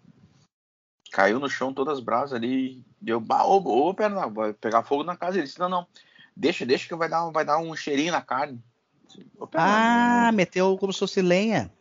Caiu 1.15 1.39
no 1.39 1.49
chão 1.49 1.73
todas 1.73 1.99
as 1.99 2.03
brasas 2.03 2.33
ali. 2.33 2.83
Deu, 2.99 3.21
bah, 3.21 3.45
ô, 3.45 3.93
perna, 3.93 4.27
vai 4.27 4.51
pegar 4.51 4.83
fogo 4.83 5.01
na 5.01 5.15
casa. 5.15 5.37
Ele 5.37 5.45
disse, 5.45 5.57
não, 5.57 5.69
não, 5.69 5.87
deixa, 6.35 6.65
deixa 6.65 6.89
que 6.89 6.93
vai 6.93 7.07
dar, 7.07 7.29
vai 7.29 7.45
dar 7.45 7.57
um 7.57 7.73
cheirinho 7.73 8.11
na 8.11 8.21
carne. 8.21 8.61
Ô, 9.37 9.47
perna, 9.47 10.27
Ah, 10.27 10.31
meteu 10.33 10.77
como 10.77 10.91
se 10.91 10.99
fosse 10.99 11.21
lenha. 11.21 11.71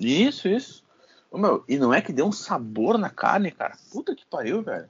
Isso, 0.00 0.48
isso. 0.48 0.82
Ô, 1.30 1.36
meu, 1.36 1.62
e 1.68 1.76
não 1.76 1.92
é 1.92 2.00
que 2.00 2.14
deu 2.14 2.24
um 2.24 2.32
sabor 2.32 2.96
na 2.96 3.10
carne, 3.10 3.50
cara? 3.50 3.76
Puta 3.90 4.16
que 4.16 4.24
pariu, 4.24 4.62
velho. 4.62 4.88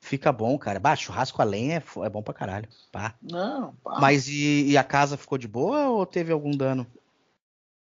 Fica 0.00 0.30
bom, 0.30 0.56
cara. 0.56 0.78
Bah, 0.78 0.94
churrasco 0.94 1.42
a 1.42 1.44
lenha 1.44 1.78
é, 1.78 2.06
é 2.06 2.08
bom 2.08 2.22
pra 2.22 2.32
caralho. 2.32 2.68
Pá. 2.92 3.16
Não, 3.20 3.74
pá. 3.82 3.98
Mas 4.00 4.28
e, 4.28 4.70
e 4.70 4.78
a 4.78 4.84
casa 4.84 5.16
ficou 5.16 5.38
de 5.38 5.48
boa 5.48 5.88
ou 5.88 6.06
teve 6.06 6.30
algum 6.30 6.52
dano? 6.52 6.86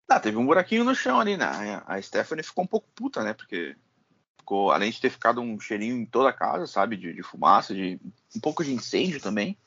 Ah, 0.09 0.19
teve 0.19 0.35
um 0.35 0.45
buraquinho 0.47 0.83
no 0.83 0.95
chão 0.95 1.19
ali, 1.19 1.37
né? 1.37 1.83
A 1.85 2.01
Stephanie 2.01 2.43
ficou 2.43 2.63
um 2.63 2.67
pouco 2.67 2.87
puta, 2.95 3.23
né? 3.23 3.33
Porque 3.33 3.75
ficou, 4.43 4.71
além 4.71 4.91
de 4.91 4.99
ter 4.99 5.09
ficado 5.09 5.41
um 5.41 5.57
cheirinho 5.57 5.95
em 5.95 6.05
toda 6.05 6.29
a 6.29 6.33
casa, 6.33 6.67
sabe? 6.67 6.97
De, 6.97 7.13
de 7.13 7.23
fumaça, 7.23 7.73
de 7.73 7.99
um 8.35 8.39
pouco 8.41 8.63
de 8.63 8.73
incêndio 8.73 9.21
também. 9.21 9.57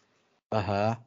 Aham. 0.53 0.99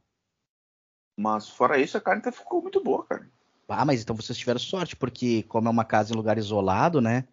Mas 1.15 1.47
fora 1.49 1.77
isso, 1.77 1.97
a 1.97 2.01
carne 2.01 2.21
até 2.21 2.32
ficou 2.32 2.62
muito 2.62 2.84
boa, 2.84 3.05
cara. 3.05 3.29
Ah, 3.67 3.86
mas 3.86 4.01
então 4.01 4.15
vocês 4.15 4.38
tiveram 4.38 4.60
sorte, 4.60 4.95
porque 4.95 5.43
como 5.43 5.67
é 5.67 5.71
uma 5.71 5.86
casa 5.86 6.12
em 6.13 6.17
lugar 6.17 6.38
isolado, 6.38 6.99
né? 6.99 7.25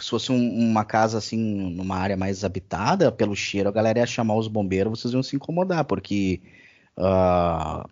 Se 0.00 0.10
fosse 0.10 0.32
um- 0.32 0.70
uma 0.70 0.84
casa 0.84 1.18
assim, 1.18 1.38
numa 1.38 1.96
área 1.96 2.16
mais 2.16 2.42
habitada, 2.42 3.12
pelo 3.12 3.36
cheiro, 3.36 3.68
a 3.68 3.72
galera 3.72 4.00
ia 4.00 4.06
chamar 4.06 4.34
os 4.34 4.48
bombeiros, 4.48 4.98
vocês 4.98 5.14
iam 5.14 5.22
se 5.22 5.36
incomodar, 5.36 5.84
porque 5.84 6.42
ah, 6.96 7.86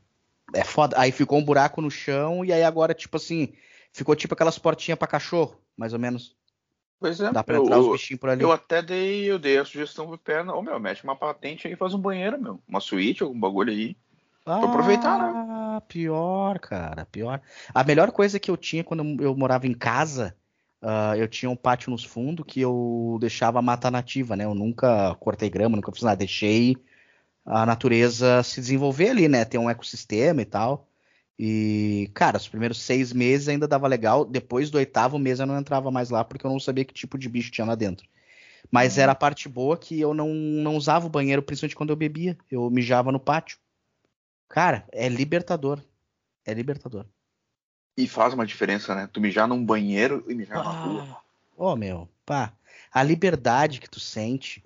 é 0.52 0.64
foda. 0.64 0.98
Aí 0.98 1.12
ficou 1.12 1.38
um 1.38 1.44
buraco 1.44 1.80
no 1.80 1.90
chão 1.90 2.44
e 2.44 2.52
aí 2.52 2.64
agora, 2.64 2.92
tipo 2.92 3.16
assim, 3.16 3.52
ficou 3.92 4.16
tipo 4.16 4.34
aquelas 4.34 4.58
portinhas 4.58 4.98
pra 4.98 5.06
cachorro, 5.06 5.56
mais 5.76 5.92
ou 5.92 5.98
menos. 6.00 6.34
Pois 7.02 7.20
é. 7.20 7.32
Dá 7.32 7.42
pra 7.42 7.56
eu, 7.56 7.64
entrar 7.64 7.80
os 7.80 7.86
eu- 7.86 7.92
bichinhos 7.92 8.20
por 8.20 8.30
ali. 8.30 8.42
eu 8.42 8.52
até 8.52 8.80
dei, 8.80 9.24
eu 9.30 9.38
dei 9.38 9.58
a 9.58 9.64
sugestão 9.64 10.06
pro 10.06 10.16
perna. 10.16 10.54
Ô, 10.54 10.62
meu, 10.62 10.78
mete 10.78 11.02
uma 11.02 11.16
patente 11.16 11.66
aí 11.66 11.72
e 11.74 11.76
faz 11.76 11.92
um 11.92 11.98
banheiro, 11.98 12.40
meu. 12.40 12.62
Uma 12.66 12.78
suíte, 12.80 13.22
algum 13.24 13.38
bagulho 13.38 13.72
aí. 13.72 13.96
pra 14.44 14.56
aproveitar, 14.64 15.18
né? 15.18 15.32
Ah, 15.48 15.82
pior, 15.88 16.58
cara, 16.60 17.04
pior. 17.06 17.40
A 17.74 17.82
melhor 17.84 18.12
coisa 18.12 18.38
que 18.38 18.50
eu 18.50 18.56
tinha 18.56 18.84
quando 18.84 19.20
eu 19.22 19.36
morava 19.36 19.66
em 19.66 19.74
casa, 19.74 20.36
ah, 20.80 21.16
eu 21.16 21.26
tinha 21.26 21.50
um 21.50 21.56
pátio 21.56 21.90
nos 21.90 22.04
fundos 22.04 22.44
que 22.46 22.60
eu 22.60 23.18
deixava 23.20 23.58
a 23.58 23.62
mata 23.62 23.90
nativa, 23.90 24.36
né? 24.36 24.44
Eu 24.44 24.54
nunca 24.54 25.14
cortei 25.16 25.50
grama, 25.50 25.74
nunca 25.76 25.92
fiz 25.92 26.02
nada, 26.02 26.16
deixei 26.16 26.76
a 27.44 27.66
natureza 27.66 28.42
se 28.44 28.60
desenvolver 28.60 29.08
ali, 29.10 29.26
né? 29.28 29.44
Ter 29.44 29.58
um 29.58 29.68
ecossistema 29.68 30.40
e 30.40 30.44
tal. 30.44 30.88
E, 31.44 32.08
cara, 32.14 32.36
os 32.36 32.46
primeiros 32.46 32.80
seis 32.80 33.12
meses 33.12 33.48
ainda 33.48 33.66
dava 33.66 33.88
legal. 33.88 34.24
Depois 34.24 34.70
do 34.70 34.78
oitavo 34.78 35.18
mês 35.18 35.40
eu 35.40 35.46
não 35.46 35.58
entrava 35.58 35.90
mais 35.90 36.08
lá 36.08 36.22
porque 36.22 36.46
eu 36.46 36.50
não 36.52 36.60
sabia 36.60 36.84
que 36.84 36.94
tipo 36.94 37.18
de 37.18 37.28
bicho 37.28 37.50
tinha 37.50 37.66
lá 37.66 37.74
dentro. 37.74 38.06
Mas 38.70 38.96
era 38.96 39.10
a 39.10 39.16
parte 39.16 39.48
boa 39.48 39.76
que 39.76 40.00
eu 40.00 40.14
não, 40.14 40.28
não 40.28 40.76
usava 40.76 41.04
o 41.06 41.10
banheiro, 41.10 41.42
principalmente 41.42 41.74
quando 41.74 41.90
eu 41.90 41.96
bebia. 41.96 42.38
Eu 42.48 42.70
mijava 42.70 43.10
no 43.10 43.18
pátio. 43.18 43.58
Cara, 44.48 44.86
é 44.92 45.08
libertador. 45.08 45.82
É 46.46 46.54
libertador. 46.54 47.06
E 47.98 48.06
faz 48.06 48.32
uma 48.32 48.46
diferença, 48.46 48.94
né? 48.94 49.08
Tu 49.12 49.20
mijar 49.20 49.48
num 49.48 49.66
banheiro 49.66 50.24
e 50.28 50.36
mijar 50.36 50.62
na 50.62 50.70
rua. 50.70 51.08
Ah, 51.10 51.20
Ô, 51.56 51.74
meu, 51.74 52.08
pá. 52.24 52.52
A 52.92 53.02
liberdade 53.02 53.80
que 53.80 53.90
tu 53.90 53.98
sente, 53.98 54.62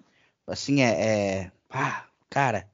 assim, 0.46 0.82
é. 0.82 0.90
é 0.90 1.52
pá, 1.70 2.06
cara. 2.28 2.68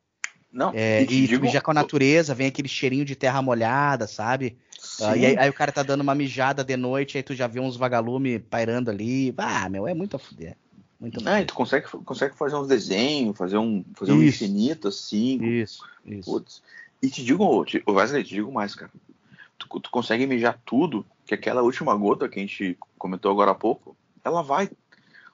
Não, 0.53 0.71
É, 0.75 1.03
e 1.03 1.27
digo- 1.27 1.45
mijar 1.45 1.63
com 1.63 1.71
a 1.71 1.75
natureza, 1.75 2.35
vem 2.35 2.47
aquele 2.47 2.69
cheirinho 2.69 3.05
de 3.05 3.17
terra 3.17 3.41
molhada, 3.41 4.07
sabe? 4.07 4.59
Ah, 5.01 5.17
e 5.17 5.25
aí, 5.25 5.39
aí 5.39 5.49
o 5.49 5.53
cara 5.55 5.73
tá 5.73 5.83
dando 5.83 6.03
uma 6.03 6.15
mijada 6.15 6.63
de 6.63 6.77
noite, 6.77 7.17
aí 7.17 7.23
tu 7.23 7.35
já 7.35 7.47
vê 7.47 7.59
uns 7.59 7.77
vagalume 7.77 8.39
pairando 8.39 8.91
ali. 8.91 9.33
Ah, 9.39 9.69
meu, 9.69 9.89
é 9.89 9.95
muito 9.95 10.17
a 10.17 10.19
fuder. 10.19 10.57
Muito 11.01 11.19
a 11.19 11.23
fuder. 11.23 11.47
tu 11.47 11.55
consegue, 11.55 11.87
consegue 12.05 12.37
fazer 12.37 12.57
uns 12.57 12.69
desenhos, 12.69 13.37
fazer 13.37 13.57
um, 13.57 13.83
fazer 13.95 14.13
um 14.13 14.23
infinito 14.23 14.89
assim. 14.89 15.43
Isso, 15.43 15.89
isso. 16.05 16.31
Putz. 16.31 16.63
E 17.03 17.09
te 17.09 17.25
digo, 17.25 17.65
te- 17.65 17.83
Wesley, 17.89 18.23
te 18.23 18.35
digo 18.35 18.53
mais, 18.53 18.75
cara. 18.75 18.91
Tu, 19.59 19.81
tu 19.81 19.91
consegue 19.91 20.27
mijar 20.27 20.61
tudo, 20.65 21.07
que 21.25 21.35
aquela 21.35 21.63
última 21.63 21.95
gota 21.97 22.29
que 22.29 22.39
a 22.39 22.43
gente 22.43 22.77
comentou 22.99 23.31
agora 23.31 23.53
há 23.53 23.55
pouco, 23.55 23.97
ela 24.25 24.43
vai. 24.43 24.71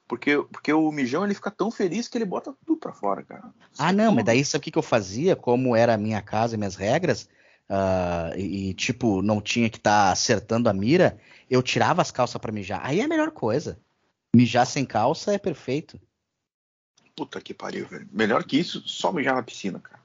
Porque, 0.08 0.42
porque 0.50 0.72
o 0.72 0.90
mijão 0.90 1.22
ele 1.22 1.34
fica 1.34 1.50
tão 1.50 1.70
feliz 1.70 2.08
que 2.08 2.16
ele 2.16 2.24
bota 2.24 2.54
tudo 2.64 2.80
pra 2.80 2.94
fora, 2.94 3.22
cara. 3.22 3.52
Ah, 3.78 3.92
não, 3.92 4.10
mas 4.10 4.24
daí 4.24 4.42
sabe 4.42 4.62
o 4.62 4.64
que, 4.64 4.70
que 4.70 4.78
eu 4.78 4.82
fazia? 4.82 5.36
Como 5.36 5.76
era 5.76 5.94
a 5.94 5.98
minha 5.98 6.22
casa 6.22 6.54
e 6.54 6.58
minhas 6.58 6.74
regras, 6.74 7.28
ah, 7.68 8.30
e, 8.34 8.72
tipo, 8.72 9.20
não 9.20 9.42
tinha 9.42 9.68
que 9.68 9.76
estar 9.76 10.10
acertando 10.10 10.70
a 10.70 10.72
mira, 10.72 11.20
eu 11.50 11.62
tirava 11.62 12.00
as 12.00 12.10
calças 12.10 12.40
pra 12.40 12.50
mijar. 12.50 12.80
Aí 12.82 13.00
é 13.00 13.04
a 13.04 13.08
melhor 13.08 13.30
coisa. 13.30 13.78
Mijar 14.34 14.66
sem 14.66 14.86
calça 14.86 15.34
é 15.34 15.38
perfeito. 15.38 16.00
Puta 17.14 17.40
que 17.40 17.52
pariu, 17.52 17.86
velho. 17.86 18.08
Melhor 18.10 18.44
que 18.44 18.58
isso, 18.58 18.82
só 18.86 19.12
mijar 19.12 19.34
na 19.34 19.42
piscina, 19.42 19.78
cara. 19.78 20.00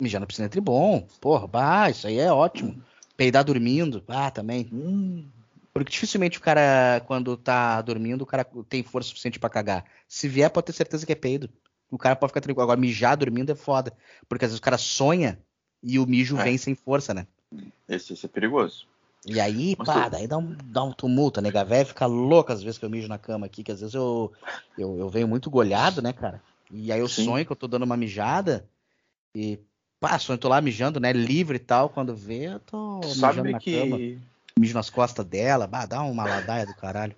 Mijar 0.00 0.20
na 0.20 0.26
piscina 0.26 0.46
é 0.46 0.48
tribom. 0.48 1.06
Porra, 1.20 1.46
bah, 1.46 1.90
isso 1.90 2.08
aí 2.08 2.18
é 2.18 2.32
ótimo. 2.32 2.82
Peidar 3.16 3.44
dormindo, 3.44 4.02
ah, 4.08 4.30
também. 4.30 4.68
Hum. 4.72 5.28
Porque 5.78 5.92
dificilmente 5.92 6.38
o 6.38 6.40
cara, 6.40 7.00
quando 7.06 7.36
tá 7.36 7.80
dormindo, 7.82 8.22
o 8.22 8.26
cara 8.26 8.44
tem 8.68 8.82
força 8.82 9.08
suficiente 9.08 9.38
pra 9.38 9.48
cagar. 9.48 9.84
Se 10.08 10.26
vier, 10.28 10.50
pode 10.50 10.66
ter 10.66 10.72
certeza 10.72 11.06
que 11.06 11.12
é 11.12 11.14
peido. 11.14 11.48
O 11.90 11.96
cara 11.96 12.16
pode 12.16 12.30
ficar 12.30 12.40
tranquilo. 12.40 12.62
Agora, 12.64 12.80
mijar 12.80 13.16
dormindo 13.16 13.52
é 13.52 13.54
foda. 13.54 13.92
Porque 14.28 14.44
às 14.44 14.50
vezes 14.50 14.58
o 14.58 14.62
cara 14.62 14.76
sonha 14.76 15.38
e 15.82 15.98
o 15.98 16.06
mijo 16.06 16.36
É. 16.36 16.42
vem 16.44 16.58
sem 16.58 16.74
força, 16.74 17.14
né? 17.14 17.26
Esse, 17.88 18.12
esse 18.12 18.26
é 18.26 18.28
perigoso. 18.28 18.86
E 19.24 19.38
aí, 19.40 19.76
Mas 19.78 19.86
pá, 19.86 20.04
tu- 20.04 20.10
daí 20.10 20.26
dá 20.26 20.38
um, 20.38 20.54
dá 20.64 20.82
um 20.84 20.92
tumulto, 20.92 21.38
a 21.38 21.42
nega 21.42 21.64
véia 21.64 21.84
fica 21.84 22.06
louca 22.06 22.52
às 22.52 22.62
vezes 22.62 22.78
que 22.78 22.84
eu 22.84 22.90
mijo 22.90 23.08
na 23.08 23.18
cama 23.18 23.46
aqui, 23.46 23.62
que 23.62 23.72
às 23.72 23.80
vezes 23.80 23.94
eu, 23.94 24.32
eu, 24.76 24.98
eu 24.98 25.08
venho 25.08 25.28
muito 25.28 25.50
golhado, 25.50 26.00
né, 26.02 26.12
cara? 26.12 26.42
E 26.70 26.92
aí 26.92 27.00
eu 27.00 27.08
Sim. 27.08 27.24
sonho 27.24 27.44
que 27.46 27.52
eu 27.52 27.56
tô 27.56 27.66
dando 27.68 27.84
uma 27.84 27.96
mijada 27.96 28.68
e, 29.34 29.58
pá, 30.00 30.18
sonho, 30.18 30.38
tô 30.38 30.48
lá 30.48 30.60
mijando, 30.60 30.98
né, 31.00 31.12
livre 31.12 31.56
e 31.56 31.60
tal, 31.60 31.88
quando 31.90 32.14
vê, 32.14 32.46
eu 32.46 32.60
tô 32.60 33.00
mijando 33.00 33.16
Sabe 33.16 33.52
na 33.52 33.60
que. 33.60 33.72
cama, 33.72 33.98
mijo 34.58 34.74
nas 34.74 34.90
costas 34.90 35.24
dela, 35.24 35.66
bah, 35.66 35.86
dá 35.86 36.02
uma 36.02 36.26
ladaia 36.26 36.66
do 36.66 36.74
caralho. 36.74 37.14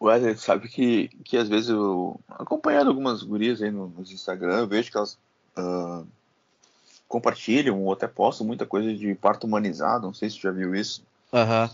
Wesley, 0.00 0.36
sabe 0.36 0.68
que, 0.68 1.08
que 1.24 1.36
às 1.36 1.48
vezes 1.48 1.70
eu 1.70 2.18
acompanhando 2.28 2.88
algumas 2.88 3.22
gurias 3.22 3.62
aí 3.62 3.70
no, 3.70 3.88
nos 3.88 4.10
Instagram, 4.10 4.60
eu 4.60 4.66
vejo 4.66 4.90
que 4.90 4.96
elas 4.96 5.16
ah, 5.56 6.02
compartilham 7.06 7.80
ou 7.82 7.92
até 7.92 8.08
postam 8.08 8.46
muita 8.46 8.66
coisa 8.66 8.92
de 8.92 9.14
parto 9.14 9.46
humanizado, 9.46 10.06
não 10.06 10.14
sei 10.14 10.28
se 10.28 10.36
você 10.36 10.42
já 10.42 10.50
viu 10.50 10.74
isso, 10.74 11.04
Aham, 11.32 11.70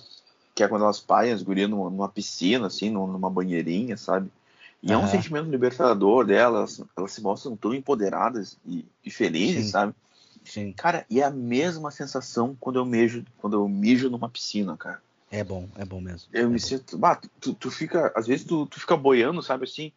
que 0.54 0.62
é 0.62 0.68
quando 0.68 0.82
elas 0.84 1.00
paiam 1.00 1.34
as 1.34 1.42
gurias 1.42 1.70
numa, 1.70 1.88
numa 1.88 2.08
piscina, 2.08 2.66
assim, 2.66 2.90
num- 2.90 3.06
numa 3.06 3.30
banheirinha, 3.30 3.96
sabe? 3.96 4.30
E 4.82 4.92
é 4.92 4.96
um 4.96 5.08
sentimento 5.08 5.48
libertador 5.50 6.24
delas, 6.24 6.80
elas 6.96 7.12
se 7.12 7.20
mostram 7.20 7.56
tão 7.56 7.72
empoderadas 7.74 8.56
e, 8.66 8.84
e 9.04 9.10
felizes, 9.10 9.66
Sim. 9.66 9.70
sabe? 9.70 9.94
Sim, 10.48 10.72
Cara, 10.72 11.04
e 11.10 11.20
é 11.20 11.24
a 11.24 11.30
mesma 11.30 11.90
sensação 11.90 12.56
quando 12.58 12.78
eu 12.78 12.84
mijo, 12.84 13.24
quando 13.38 13.54
eu 13.56 13.68
mijo 13.68 14.10
numa 14.10 14.28
piscina, 14.28 14.76
cara. 14.76 15.00
é 15.30 15.44
bom, 15.44 15.68
é 15.76 15.84
bom 15.84 16.00
mesmo. 16.00 16.28
Eu 16.32 16.42
é 16.42 16.46
me 16.46 16.58
bom. 16.58 16.66
sinto. 16.66 16.98
Bah, 16.98 17.20
tu, 17.40 17.54
tu 17.54 17.70
fica. 17.70 18.12
Às 18.14 18.26
vezes 18.26 18.46
tu, 18.46 18.66
tu 18.66 18.80
fica 18.80 18.96
boiando, 18.96 19.42
sabe 19.42 19.64
assim? 19.64 19.92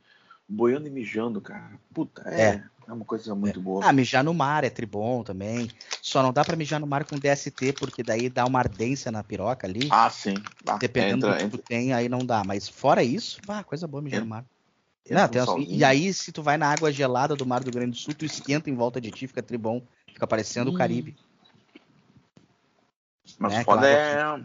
Boiando 0.47 0.87
e 0.87 0.91
mijando, 0.91 1.39
cara. 1.41 1.71
Puta, 1.93 2.23
é. 2.25 2.41
É. 2.41 2.63
É, 2.87 2.93
uma 2.93 3.05
coisa 3.05 3.33
muito 3.33 3.61
boa. 3.61 3.85
Ah, 3.85 3.93
mijar 3.93 4.23
no 4.23 4.33
mar 4.33 4.63
é 4.63 4.69
tribom 4.69 5.23
também. 5.23 5.69
Só 6.01 6.21
não 6.21 6.33
dá 6.33 6.43
pra 6.43 6.55
mijar 6.55 6.79
no 6.79 6.87
mar 6.87 7.05
com 7.05 7.17
DST, 7.17 7.73
porque 7.73 8.03
daí 8.03 8.27
dá 8.27 8.45
uma 8.45 8.59
ardência 8.59 9.11
na 9.11 9.23
piroca 9.23 9.65
ali. 9.65 9.87
Ah, 9.89 10.09
sim. 10.09 10.35
Ah, 10.67 10.77
Dependendo 10.77 11.27
entra, 11.27 11.33
do 11.33 11.37
que 11.37 11.43
entra, 11.45 11.57
tu 11.57 11.63
tem, 11.67 11.93
aí 11.93 12.09
não 12.09 12.25
dá. 12.25 12.43
Mas 12.43 12.67
fora 12.67 13.03
isso, 13.03 13.39
bah, 13.45 13.63
coisa 13.63 13.87
boa 13.87 14.01
mijar 14.01 14.21
no 14.21 14.27
mar. 14.27 14.45
Não, 15.09 15.25
um 15.57 15.61
e 15.63 15.83
aí, 15.83 16.13
se 16.13 16.31
tu 16.31 16.41
vai 16.43 16.57
na 16.57 16.71
água 16.71 16.91
gelada 16.91 17.35
do 17.35 17.45
Mar 17.45 17.63
do 17.63 17.71
Grande 17.71 17.91
do 17.91 17.97
Sul, 17.97 18.13
tu 18.13 18.23
esquenta 18.23 18.69
em 18.69 18.75
volta 18.75 19.01
de 19.01 19.11
ti, 19.11 19.27
fica 19.27 19.41
tribom. 19.41 19.81
Fica 20.13 20.27
parecendo 20.27 20.69
o 20.69 20.73
Hum. 20.73 20.77
Caribe. 20.77 21.15
Mas 23.37 23.53
né, 23.53 23.63
foda 23.63 23.91
aquela 23.91 24.39
é. 24.39 24.43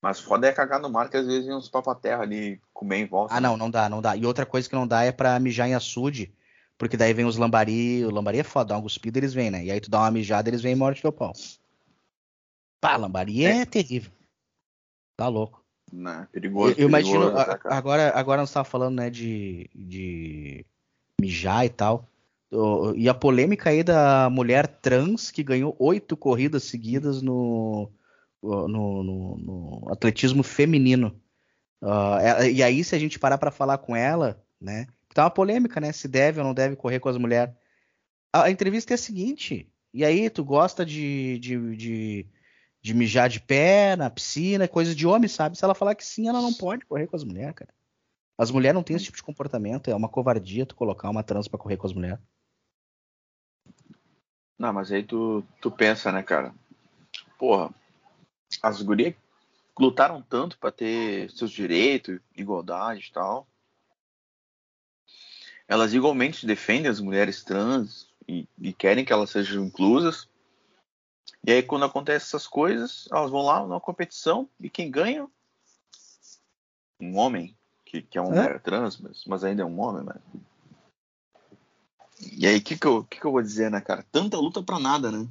Mas 0.00 0.18
foda 0.20 0.48
é 0.48 0.52
cagar 0.52 0.80
no 0.80 0.90
mar, 0.90 1.08
que 1.08 1.16
às 1.16 1.26
vezes 1.26 1.46
vem 1.46 1.54
uns 1.54 1.68
papaterra 1.68 2.22
ali 2.22 2.60
comer 2.72 2.98
em 2.98 3.06
volta. 3.06 3.34
Ah, 3.34 3.40
não, 3.40 3.56
não 3.56 3.70
dá, 3.70 3.88
não 3.88 4.02
dá. 4.02 4.16
E 4.16 4.26
outra 4.26 4.44
coisa 4.44 4.68
que 4.68 4.74
não 4.74 4.86
dá 4.86 5.04
é 5.04 5.12
pra 5.12 5.38
mijar 5.38 5.68
em 5.68 5.74
açude, 5.74 6.34
porque 6.76 6.96
daí 6.96 7.12
vem 7.14 7.24
os 7.24 7.36
lambari. 7.36 8.04
O 8.04 8.10
lambari 8.10 8.40
é 8.40 8.42
foda, 8.42 8.70
dá 8.70 8.76
uma 8.76 8.82
cuspida, 8.82 9.18
eles 9.18 9.32
vêm, 9.32 9.50
né? 9.50 9.64
E 9.64 9.70
aí 9.70 9.80
tu 9.80 9.88
dá 9.88 10.00
uma 10.00 10.10
mijada, 10.10 10.48
eles 10.48 10.60
vêm 10.60 10.72
e 10.72 10.76
morde 10.76 11.00
teu 11.00 11.12
pau. 11.12 11.32
Pá, 12.80 12.96
lambari 12.96 13.44
é, 13.44 13.64
terrível. 13.64 14.10
Tá 15.16 15.28
louco. 15.28 15.64
Né? 15.92 16.26
Perigoso. 16.32 16.72
Eu, 16.72 16.82
eu 16.84 16.88
imagino, 16.88 17.20
perigoso, 17.20 17.50
a- 17.50 17.58
tá, 17.58 17.76
agora, 17.76 18.12
agora 18.18 18.42
nós 18.42 18.48
estávamos 18.48 18.72
falando, 18.72 18.96
né, 18.96 19.08
de, 19.08 19.70
de 19.72 20.66
mijar 21.20 21.64
e 21.64 21.68
tal. 21.70 22.08
E 22.96 23.08
a 23.08 23.14
polêmica 23.14 23.70
aí 23.70 23.82
da 23.82 24.28
mulher 24.30 24.66
trans 24.66 25.30
que 25.30 25.42
ganhou 25.42 25.74
oito 25.78 26.16
corridas 26.16 26.64
seguidas 26.64 27.22
no, 27.22 27.90
no, 28.42 28.68
no- 28.68 29.36
no 29.38 29.88
atletismo 29.92 30.42
feminino. 30.42 31.18
É- 32.20 32.50
e 32.50 32.62
aí, 32.62 32.84
se 32.84 32.94
a 32.94 32.98
gente 32.98 33.18
parar 33.18 33.38
para 33.38 33.50
falar 33.50 33.78
com 33.78 33.96
ela, 33.96 34.42
né? 34.60 34.86
Tá 35.14 35.24
uma 35.24 35.30
polêmica, 35.30 35.80
né? 35.80 35.92
Se 35.92 36.06
deve 36.08 36.40
ou 36.40 36.46
não 36.46 36.54
deve 36.54 36.76
correr 36.76 37.00
com 37.00 37.08
as 37.08 37.16
mulheres. 37.18 37.54
A, 38.32 38.44
a 38.44 38.50
entrevista 38.50 38.92
é 38.92 38.96
a 38.96 38.98
seguinte. 38.98 39.68
E 39.92 40.04
aí, 40.04 40.30
tu 40.30 40.44
gosta 40.44 40.84
de, 40.86 41.38
de, 41.38 41.76
de, 41.76 42.26
de 42.82 42.94
mijar 42.94 43.28
de 43.28 43.40
pé 43.40 43.96
na 43.96 44.08
piscina, 44.10 44.68
coisa 44.68 44.94
de 44.94 45.06
homem, 45.06 45.28
sabe? 45.28 45.56
Se 45.58 45.64
ela 45.64 45.74
falar 45.74 45.94
que 45.94 46.04
sim, 46.04 46.28
ela 46.28 46.40
não 46.40 46.52
pode 46.54 46.86
correr 46.86 47.06
com 47.06 47.16
as 47.16 47.24
mulheres, 47.24 47.54
cara. 47.54 47.72
As 48.38 48.50
mulheres 48.50 48.74
não 48.74 48.82
têm 48.82 48.96
esse 48.96 49.04
tipo 49.06 49.16
de 49.16 49.22
comportamento. 49.22 49.90
É 49.90 49.94
uma 49.94 50.08
covardia 50.08 50.64
tu 50.66 50.74
colocar 50.74 51.10
uma 51.10 51.22
trans 51.22 51.48
pra 51.48 51.58
correr 51.58 51.76
com 51.76 51.86
as 51.86 51.92
mulheres. 51.92 52.18
Não, 54.58 54.72
mas 54.72 54.92
aí 54.92 55.02
tu, 55.02 55.44
tu 55.60 55.70
pensa, 55.70 56.12
né, 56.12 56.22
cara? 56.22 56.54
Porra, 57.38 57.70
as 58.62 58.80
gurias 58.82 59.14
lutaram 59.78 60.22
tanto 60.22 60.58
pra 60.58 60.70
ter 60.70 61.30
seus 61.30 61.50
direitos, 61.50 62.20
igualdade 62.36 63.08
e 63.08 63.12
tal. 63.12 63.46
Elas 65.66 65.94
igualmente 65.94 66.46
defendem 66.46 66.90
as 66.90 67.00
mulheres 67.00 67.42
trans 67.42 68.08
e, 68.28 68.46
e 68.60 68.72
querem 68.72 69.04
que 69.04 69.12
elas 69.12 69.30
sejam 69.30 69.64
inclusas. 69.64 70.28
E 71.44 71.50
aí, 71.50 71.62
quando 71.62 71.84
acontecem 71.84 72.26
essas 72.26 72.46
coisas, 72.46 73.08
elas 73.10 73.30
vão 73.30 73.42
lá 73.42 73.60
numa 73.60 73.80
competição 73.80 74.48
e 74.60 74.70
quem 74.70 74.90
ganha? 74.90 75.26
Um 77.00 77.16
homem, 77.16 77.56
que, 77.84 78.02
que 78.02 78.16
é 78.16 78.20
uma 78.20 78.36
É. 78.36 78.42
mulher 78.42 78.60
trans, 78.60 78.98
mas, 78.98 79.24
mas 79.26 79.42
ainda 79.42 79.62
é 79.62 79.66
um 79.66 79.80
homem, 79.80 80.04
né? 80.04 80.14
E 82.30 82.46
aí, 82.46 82.58
o 82.58 82.62
que, 82.62 82.78
que, 82.78 82.86
eu, 82.86 83.04
que, 83.04 83.20
que 83.20 83.26
eu 83.26 83.32
vou 83.32 83.42
dizer, 83.42 83.70
né, 83.70 83.80
cara? 83.80 84.04
Tanta 84.12 84.36
luta 84.36 84.62
pra 84.62 84.78
nada, 84.78 85.10
né? 85.10 85.26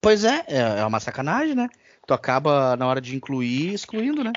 Pois 0.00 0.24
é, 0.24 0.44
é, 0.48 0.80
é 0.80 0.84
uma 0.84 1.00
sacanagem, 1.00 1.54
né? 1.54 1.68
Tu 2.06 2.12
acaba, 2.12 2.76
na 2.76 2.86
hora 2.86 3.00
de 3.00 3.14
incluir, 3.14 3.72
excluindo, 3.72 4.24
né? 4.24 4.32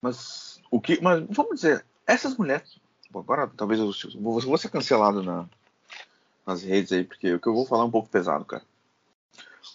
Mas 0.00 0.60
o 0.70 0.80
que. 0.80 1.00
Mas 1.00 1.24
vamos 1.30 1.60
dizer, 1.60 1.86
essas 2.06 2.36
mulheres. 2.36 2.80
Bom, 3.10 3.20
agora 3.20 3.46
talvez 3.56 3.78
eu 3.78 3.92
vou, 4.20 4.40
vou 4.40 4.58
ser 4.58 4.70
cancelado 4.70 5.22
na, 5.22 5.48
nas 6.44 6.62
redes 6.62 6.92
aí, 6.92 7.04
porque 7.04 7.32
o 7.32 7.40
que 7.40 7.46
eu 7.46 7.54
vou 7.54 7.64
falar 7.64 7.84
é 7.84 7.86
um 7.86 7.90
pouco 7.90 8.08
pesado, 8.08 8.44
cara. 8.44 8.64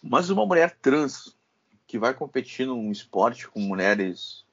Mas 0.03 0.29
uma 0.29 0.45
mulher 0.45 0.75
trans 0.81 1.35
que 1.87 1.97
vai 1.97 2.13
competir 2.13 2.67
num 2.67 2.91
esporte 2.91 3.47
com 3.47 3.61
mulheres, 3.61 4.45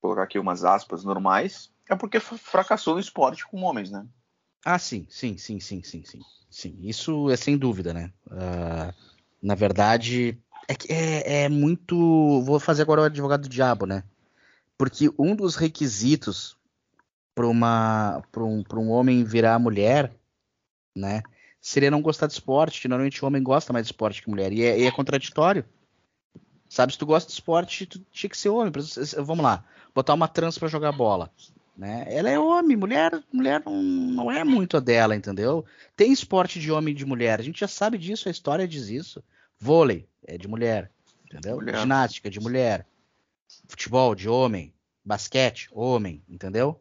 vou 0.00 0.10
colocar 0.10 0.24
aqui 0.24 0.38
umas 0.38 0.64
aspas 0.64 1.02
normais, 1.02 1.71
é 1.88 1.96
porque 1.96 2.20
fracassou 2.20 2.94
no 2.94 3.00
esporte 3.00 3.46
com 3.46 3.62
homens, 3.62 3.90
né? 3.90 4.06
Ah, 4.64 4.78
sim, 4.78 5.06
sim, 5.10 5.36
sim, 5.36 5.58
sim, 5.60 5.82
sim, 5.82 6.04
sim. 6.04 6.20
Sim, 6.48 6.78
isso 6.82 7.30
é 7.30 7.36
sem 7.36 7.56
dúvida, 7.56 7.94
né? 7.94 8.12
Uh, 8.26 8.94
na 9.42 9.54
verdade, 9.54 10.38
é, 10.68 10.94
é, 10.94 11.44
é 11.44 11.48
muito. 11.48 12.42
Vou 12.42 12.60
fazer 12.60 12.82
agora 12.82 13.00
o 13.00 13.04
advogado 13.04 13.42
do 13.42 13.48
diabo, 13.48 13.86
né? 13.86 14.04
Porque 14.76 15.10
um 15.18 15.34
dos 15.34 15.56
requisitos 15.56 16.56
para 17.34 17.46
um, 17.46 18.64
um 18.74 18.90
homem 18.90 19.24
virar 19.24 19.58
mulher, 19.58 20.14
né? 20.96 21.22
Seria 21.60 21.90
não 21.90 22.02
gostar 22.02 22.26
de 22.26 22.34
esporte, 22.34 22.80
que 22.80 22.88
normalmente 22.88 23.24
o 23.24 23.26
homem 23.26 23.42
gosta 23.42 23.72
mais 23.72 23.86
de 23.86 23.92
esporte 23.92 24.22
que 24.22 24.28
mulher. 24.28 24.52
E 24.52 24.62
é, 24.62 24.80
e 24.80 24.84
é 24.84 24.90
contraditório. 24.90 25.64
Sabe, 26.68 26.92
se 26.92 26.98
tu 26.98 27.06
gosta 27.06 27.28
de 27.28 27.34
esporte, 27.34 27.86
tu 27.86 27.98
tinha 28.10 28.30
que 28.30 28.36
ser 28.36 28.48
homem. 28.48 28.72
Vamos 29.18 29.44
lá, 29.44 29.64
botar 29.94 30.14
uma 30.14 30.28
trans 30.28 30.58
para 30.58 30.68
jogar 30.68 30.92
bola. 30.92 31.30
Né? 31.76 32.04
Ela 32.08 32.28
é 32.28 32.38
homem, 32.38 32.76
mulher, 32.76 33.22
mulher 33.32 33.62
não, 33.64 33.82
não 33.82 34.30
é 34.30 34.44
muito 34.44 34.76
a 34.76 34.80
dela, 34.80 35.16
entendeu? 35.16 35.64
Tem 35.96 36.12
esporte 36.12 36.60
de 36.60 36.70
homem 36.70 36.92
e 36.92 36.96
de 36.96 37.06
mulher, 37.06 37.40
a 37.40 37.42
gente 37.42 37.60
já 37.60 37.68
sabe 37.68 37.96
disso, 37.96 38.28
a 38.28 38.30
história 38.30 38.68
diz 38.68 38.88
isso. 38.88 39.22
Vôlei 39.58 40.06
é 40.26 40.36
de 40.36 40.46
mulher, 40.46 40.90
entendeu? 41.24 41.56
Mulher. 41.56 41.78
Ginástica 41.78 42.28
de 42.28 42.38
mulher, 42.40 42.86
futebol 43.66 44.14
de 44.14 44.28
homem, 44.28 44.72
basquete, 45.04 45.68
homem, 45.72 46.22
entendeu? 46.28 46.80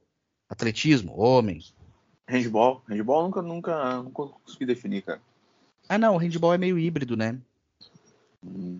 Atletismo, 0.50 1.18
homem. 1.18 1.64
Handball, 2.28 2.84
handball 2.88 3.24
nunca, 3.24 3.42
nunca, 3.42 4.04
nunca 4.04 4.26
consegui 4.44 4.66
definir, 4.66 5.04
cara. 5.04 5.22
Ah, 5.88 5.98
não, 5.98 6.16
o 6.16 6.18
handball 6.18 6.54
é 6.54 6.58
meio 6.58 6.78
híbrido, 6.78 7.16
né? 7.16 7.38
Hum. 8.44 8.80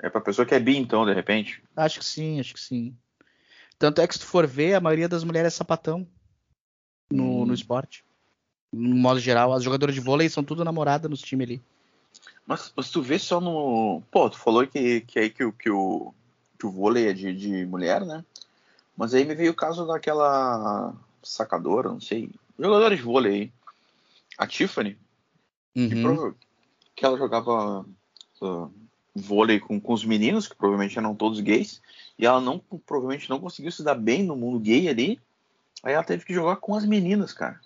É 0.00 0.08
pra 0.08 0.20
pessoa 0.20 0.46
que 0.46 0.54
é 0.54 0.60
bi, 0.60 0.76
então, 0.76 1.04
de 1.04 1.12
repente? 1.12 1.62
Acho 1.76 1.98
que 1.98 2.04
sim, 2.04 2.38
acho 2.38 2.54
que 2.54 2.60
sim. 2.60 2.96
Tanto 3.78 4.00
é 4.00 4.06
que 4.06 4.14
se 4.14 4.20
tu 4.20 4.26
for 4.26 4.46
ver, 4.46 4.74
a 4.74 4.80
maioria 4.80 5.08
das 5.08 5.22
mulheres 5.22 5.54
é 5.54 5.56
sapatão 5.56 6.06
no, 7.10 7.42
hum. 7.42 7.46
no 7.46 7.54
esporte. 7.54 8.04
No 8.72 8.96
modo 8.96 9.20
geral, 9.20 9.52
as 9.52 9.62
jogadoras 9.62 9.94
de 9.94 10.00
vôlei 10.00 10.28
são 10.28 10.44
tudo 10.44 10.64
namorada 10.64 11.08
nos 11.08 11.22
times 11.22 11.46
ali. 11.46 11.62
Mas, 12.46 12.72
tu 12.90 13.02
vê 13.02 13.18
só 13.18 13.40
no. 13.40 14.02
Pô, 14.10 14.28
tu 14.30 14.38
falou 14.38 14.66
que, 14.66 15.02
que 15.02 15.18
aí 15.18 15.30
que, 15.30 15.50
que, 15.52 15.70
o, 15.70 16.14
que 16.58 16.66
o 16.66 16.70
vôlei 16.70 17.08
é 17.08 17.12
de, 17.12 17.34
de 17.34 17.66
mulher, 17.66 18.04
né? 18.04 18.24
Mas 18.96 19.14
aí 19.14 19.24
me 19.24 19.34
veio 19.34 19.52
o 19.52 19.54
caso 19.54 19.86
daquela 19.86 20.94
sacadora, 21.22 21.90
não 21.90 22.00
sei, 22.00 22.30
jogadora 22.58 22.96
de 22.96 23.02
vôlei 23.02 23.32
aí. 23.32 23.52
A 24.38 24.46
Tiffany, 24.46 24.96
uhum. 25.76 26.32
que, 26.32 26.36
que, 26.96 27.04
ela 27.04 27.18
jogava 27.18 27.84
uh, 28.40 28.72
vôlei 29.14 29.60
com, 29.60 29.80
com 29.80 29.92
os 29.92 30.04
meninos, 30.04 30.48
que 30.48 30.56
provavelmente 30.56 30.98
eram 30.98 31.14
todos 31.14 31.40
gays, 31.40 31.82
e 32.18 32.26
ela 32.26 32.40
não 32.40 32.58
provavelmente 32.58 33.30
não 33.30 33.38
conseguiu 33.38 33.70
se 33.70 33.82
dar 33.82 33.94
bem 33.94 34.22
no 34.22 34.34
mundo 34.34 34.58
gay 34.58 34.88
ali. 34.88 35.20
Aí 35.82 35.94
ela 35.94 36.02
teve 36.02 36.24
que 36.24 36.34
jogar 36.34 36.56
com 36.56 36.74
as 36.74 36.84
meninas, 36.84 37.32
cara. 37.32 37.60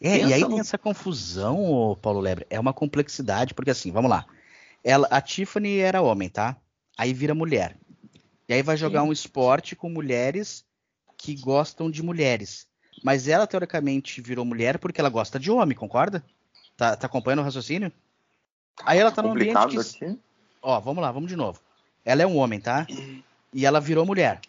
É, 0.00 0.18
Pensa 0.18 0.30
e 0.30 0.34
aí 0.34 0.40
no... 0.42 0.48
tem 0.48 0.60
essa 0.60 0.78
confusão, 0.78 1.98
Paulo 2.00 2.20
Lebre. 2.20 2.46
É 2.48 2.58
uma 2.58 2.72
complexidade, 2.72 3.54
porque 3.54 3.70
assim, 3.70 3.90
vamos 3.90 4.10
lá. 4.10 4.24
Ela, 4.84 5.08
a 5.10 5.20
Tiffany 5.20 5.78
era 5.78 6.02
homem, 6.02 6.28
tá? 6.28 6.56
Aí 6.96 7.12
vira 7.12 7.34
mulher. 7.34 7.76
E 8.48 8.54
aí 8.54 8.62
vai 8.62 8.76
jogar 8.76 9.02
Sim. 9.02 9.08
um 9.08 9.12
esporte 9.12 9.74
com 9.74 9.88
mulheres 9.88 10.64
que 11.16 11.34
gostam 11.36 11.90
de 11.90 12.02
mulheres. 12.02 12.66
Mas 13.02 13.26
ela, 13.26 13.46
teoricamente, 13.46 14.20
virou 14.20 14.44
mulher 14.44 14.78
porque 14.78 15.00
ela 15.00 15.08
gosta 15.08 15.38
de 15.38 15.50
homem, 15.50 15.76
concorda? 15.76 16.22
Tá, 16.76 16.96
tá 16.96 17.06
acompanhando 17.06 17.40
o 17.40 17.44
raciocínio? 17.44 17.92
Aí 18.84 18.98
ela 18.98 19.10
tá, 19.10 19.22
num 19.22 19.30
ambiente 19.30 19.68
que. 19.68 19.78
Aqui. 19.78 20.18
Ó, 20.60 20.80
vamos 20.80 21.02
lá, 21.02 21.10
vamos 21.12 21.28
de 21.28 21.36
novo. 21.36 21.60
Ela 22.04 22.22
é 22.22 22.26
um 22.26 22.36
homem, 22.36 22.60
tá? 22.60 22.86
E 23.52 23.66
ela 23.66 23.80
virou 23.80 24.06
mulher. 24.06 24.40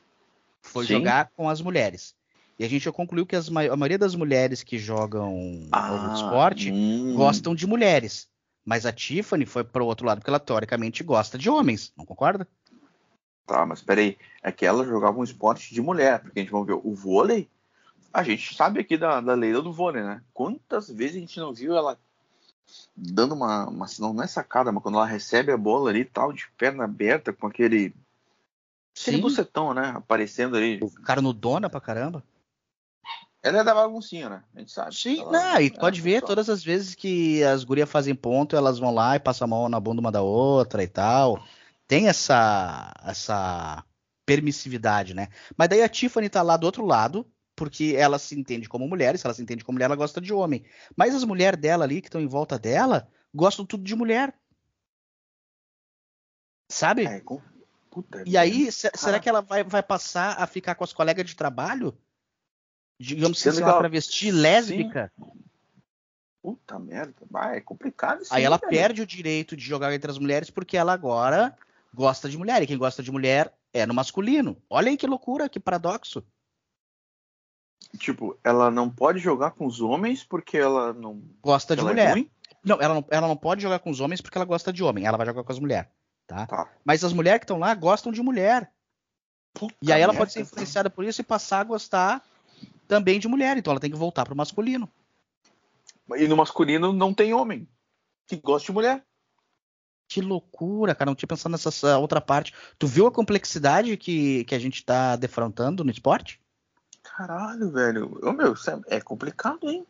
Foi 0.62 0.86
Sim. 0.86 0.94
jogar 0.94 1.30
com 1.36 1.50
as 1.50 1.62
mulheres. 1.62 2.16
E 2.58 2.64
a 2.64 2.70
gente 2.70 2.84
já 2.84 2.92
concluiu 2.92 3.26
que 3.26 3.36
as, 3.36 3.50
a 3.50 3.76
maioria 3.76 3.98
das 3.98 4.16
mulheres 4.16 4.64
que 4.64 4.78
jogam 4.78 5.68
ah, 5.72 6.14
esporte 6.16 6.72
hum. 6.72 7.14
gostam 7.16 7.54
de 7.56 7.68
mulheres. 7.68 8.28
Mas 8.64 8.86
a 8.86 8.94
Tiffany 8.94 9.46
foi 9.46 9.64
pro 9.64 9.86
outro 9.86 10.06
lado, 10.06 10.20
porque 10.20 10.30
ela 10.30 10.40
teoricamente 10.40 11.04
gosta 11.04 11.38
de 11.38 11.50
homens, 11.50 11.92
não 11.98 12.06
concorda? 12.06 12.48
Tá, 13.46 13.66
mas 13.66 13.82
peraí. 13.82 14.18
É 14.42 14.52
que 14.52 14.66
ela 14.66 14.86
jogava 14.86 15.20
um 15.20 15.24
esporte 15.24 15.74
de 15.74 15.82
mulher, 15.82 16.20
porque 16.20 16.40
a 16.40 16.44
gente 16.44 16.52
vai 16.52 16.64
ver 16.64 16.80
o 16.82 16.94
vôlei. 16.94 17.50
A 18.14 18.24
gente 18.24 18.56
sabe 18.56 18.80
aqui 18.80 18.98
da, 18.98 19.20
da 19.20 19.34
lei 19.34 19.52
do 19.54 19.74
vôlei, 19.74 20.04
né? 20.04 20.22
Quantas 20.34 20.90
vezes 20.90 21.18
a 21.18 21.20
gente 21.20 21.40
não 21.40 21.54
viu 21.54 21.76
ela 21.76 21.98
dando 22.96 23.34
uma, 23.34 23.68
uma. 23.68 23.86
Não, 24.00 24.14
não 24.14 24.24
é 24.24 24.28
sacada, 24.28 24.72
mas 24.72 24.82
quando 24.84 24.96
ela 24.96 25.06
recebe 25.06 25.52
a 25.52 25.58
bola 25.58 25.90
ali 25.90 26.06
tal, 26.06 26.32
de 26.32 26.48
perna 26.58 26.84
aberta, 26.86 27.34
com 27.34 27.48
aquele. 27.48 27.94
Sim. 28.94 29.20
Bucetão, 29.20 29.74
né? 29.74 29.94
Aparecendo 29.96 30.58
aí. 30.58 30.80
O 30.82 30.90
cara 30.90 31.22
no 31.22 31.34
dona 31.34 31.70
pra 31.70 31.82
caramba. 31.82 32.24
Ela 33.42 33.60
é 33.60 33.64
da 33.64 33.74
baguncinha, 33.74 34.30
né? 34.30 34.44
A 34.56 34.60
gente 34.60 34.72
sabe. 34.72 34.96
Sim, 34.96 35.20
ela, 35.20 35.32
não, 35.32 35.62
e 35.62 35.70
pode 35.70 36.00
ver 36.00 36.22
todas 36.22 36.50
as 36.50 36.64
vezes 36.64 36.96
que 36.96 37.44
as 37.44 37.66
gurias 37.66 37.90
fazem 37.90 38.16
ponto, 38.16 38.56
elas 38.56 38.80
vão 38.80 38.94
lá 38.94 39.18
e 39.18 39.20
passam 39.20 39.46
a 39.46 39.50
mão 39.50 39.68
na 39.68 39.82
bunda 39.82 40.00
uma 40.00 40.12
da 40.12 40.22
outra 40.22 40.82
e 40.82 40.88
tal. 40.88 41.44
Tem 41.86 42.08
essa 42.08 42.94
essa 43.04 43.84
permissividade, 44.26 45.14
né? 45.14 45.28
Mas 45.58 45.68
daí 45.68 45.82
a 45.82 45.90
Tiffany 45.90 46.30
tá 46.30 46.42
lá 46.42 46.56
do 46.56 46.66
outro 46.66 46.86
lado, 46.86 47.28
porque 47.54 47.96
ela 47.98 48.18
se 48.18 48.40
entende 48.40 48.70
como 48.70 48.88
mulher, 48.88 49.14
e 49.14 49.18
se 49.18 49.28
ela 49.28 49.34
se 49.34 49.42
entende 49.42 49.66
como 49.66 49.76
mulher, 49.76 49.86
ela 49.86 49.96
gosta 49.98 50.22
de 50.22 50.34
homem. 50.34 50.64
Mas 50.96 51.14
as 51.14 51.26
mulheres 51.26 51.60
dela 51.60 51.84
ali, 51.84 52.02
que 52.02 52.08
estão 52.08 52.22
em 52.22 52.28
volta 52.28 52.58
dela, 52.58 53.10
gostam 53.34 53.66
tudo 53.66 53.84
de 53.84 53.94
mulher. 53.94 54.34
Sabe? 56.72 57.06
É, 57.06 57.22
puta, 57.94 58.24
e 58.26 58.36
aí, 58.36 58.72
será 58.72 59.20
que 59.20 59.30
ela 59.30 59.42
vai, 59.42 59.64
vai 59.64 59.84
passar 59.84 60.42
a 60.42 60.48
ficar 60.48 60.74
com 60.74 60.84
as 60.84 60.92
colegas 60.92 61.26
de 61.28 61.36
trabalho? 61.36 61.96
Digamos 63.00 63.38
que 63.38 63.44
seja 63.44 63.64
uma 63.64 63.78
travesti 63.78 64.32
lésbica? 64.32 65.12
Sim. 65.16 65.44
Puta 66.42 66.80
merda, 66.80 67.14
é 67.54 67.62
complicado 67.62 68.24
isso. 68.24 68.34
Aí, 68.34 68.40
aí 68.40 68.44
ela 68.46 68.58
velho. 68.58 68.70
perde 68.70 69.02
o 69.02 69.06
direito 69.06 69.56
de 69.56 69.64
jogar 69.64 69.94
entre 69.94 70.10
as 70.10 70.18
mulheres 70.18 70.50
porque 70.50 70.76
ela 70.76 70.92
agora 70.92 71.56
gosta 71.94 72.28
de 72.28 72.38
mulher. 72.38 72.62
E 72.62 72.68
quem 72.68 72.78
gosta 72.78 73.02
de 73.04 73.12
mulher 73.12 73.54
é 73.72 73.86
no 73.86 73.94
masculino. 73.94 74.58
Olha 74.70 74.90
aí 74.90 74.98
que 74.98 75.08
loucura, 75.08 75.48
que 75.48 75.60
paradoxo. 75.60 76.24
Tipo, 77.98 78.38
ela 78.44 78.72
não 78.72 78.90
pode 78.90 79.20
jogar 79.20 79.52
com 79.52 79.66
os 79.66 79.80
homens 79.80 80.24
porque 80.24 80.58
ela 80.58 80.92
não. 80.92 81.22
Gosta 81.42 81.76
de 81.76 81.82
ela 81.82 81.92
é 81.92 81.94
mulher. 81.94 82.18
É 82.18 82.26
não, 82.64 82.82
ela 82.82 82.94
não, 82.96 83.06
ela 83.10 83.28
não 83.28 83.38
pode 83.38 83.62
jogar 83.62 83.80
com 83.80 83.90
os 83.90 84.00
homens 84.00 84.20
porque 84.20 84.38
ela 84.38 84.46
gosta 84.46 84.74
de 84.74 84.84
homem. 84.84 85.06
Ela 85.06 85.18
vai 85.18 85.26
jogar 85.26 85.44
com 85.44 85.52
as 85.52 85.60
mulheres. 85.60 85.90
Tá? 86.34 86.48
tá. 86.48 86.72
Mas 86.84 87.04
as 87.04 87.14
mulheres 87.14 87.40
que 87.40 87.44
estão 87.46 87.60
lá 87.60 87.74
gostam 87.76 88.12
de 88.12 88.22
mulher. 88.22 88.72
Puta 89.54 89.76
e 89.82 89.92
aí 89.92 90.02
ela 90.02 90.14
pode 90.14 90.34
ser 90.34 90.42
influenciada 90.42 90.90
por 90.90 91.06
isso 91.06 91.22
e 91.22 91.24
passar 91.24 91.60
a 91.60 91.64
gostar 91.64 92.24
também 92.88 93.20
de 93.20 93.28
mulher. 93.28 93.56
Então 93.56 93.72
ela 93.72 93.80
tem 93.80 93.92
que 93.92 93.98
voltar 93.98 94.26
pro 94.26 94.36
masculino. 94.36 94.90
E 96.16 96.28
no 96.28 96.36
masculino 96.36 96.92
não 96.92 97.14
tem 97.14 97.34
homem 97.34 97.68
que 98.26 98.36
gosta 98.38 98.66
de 98.66 98.72
mulher. 98.72 99.06
Que 100.08 100.22
loucura, 100.22 100.94
cara. 100.96 101.10
Não 101.10 101.16
tinha 101.16 101.28
pensado 101.28 101.52
nessa 101.52 101.98
outra 101.98 102.20
parte. 102.20 102.54
Tu 102.78 102.88
viu 102.88 103.08
a 103.08 103.12
complexidade 103.12 103.96
que, 103.98 104.44
que 104.46 104.56
a 104.56 104.60
gente 104.60 104.84
tá 104.84 105.16
defrontando 105.16 105.84
no 105.84 105.92
esporte? 105.92 106.42
Caralho, 107.04 107.72
velho. 107.72 108.20
Ô, 108.24 108.32
meu, 108.32 108.54
é, 108.54 108.98
é 108.98 109.02
complicado, 109.02 109.70
hein? 109.70 109.86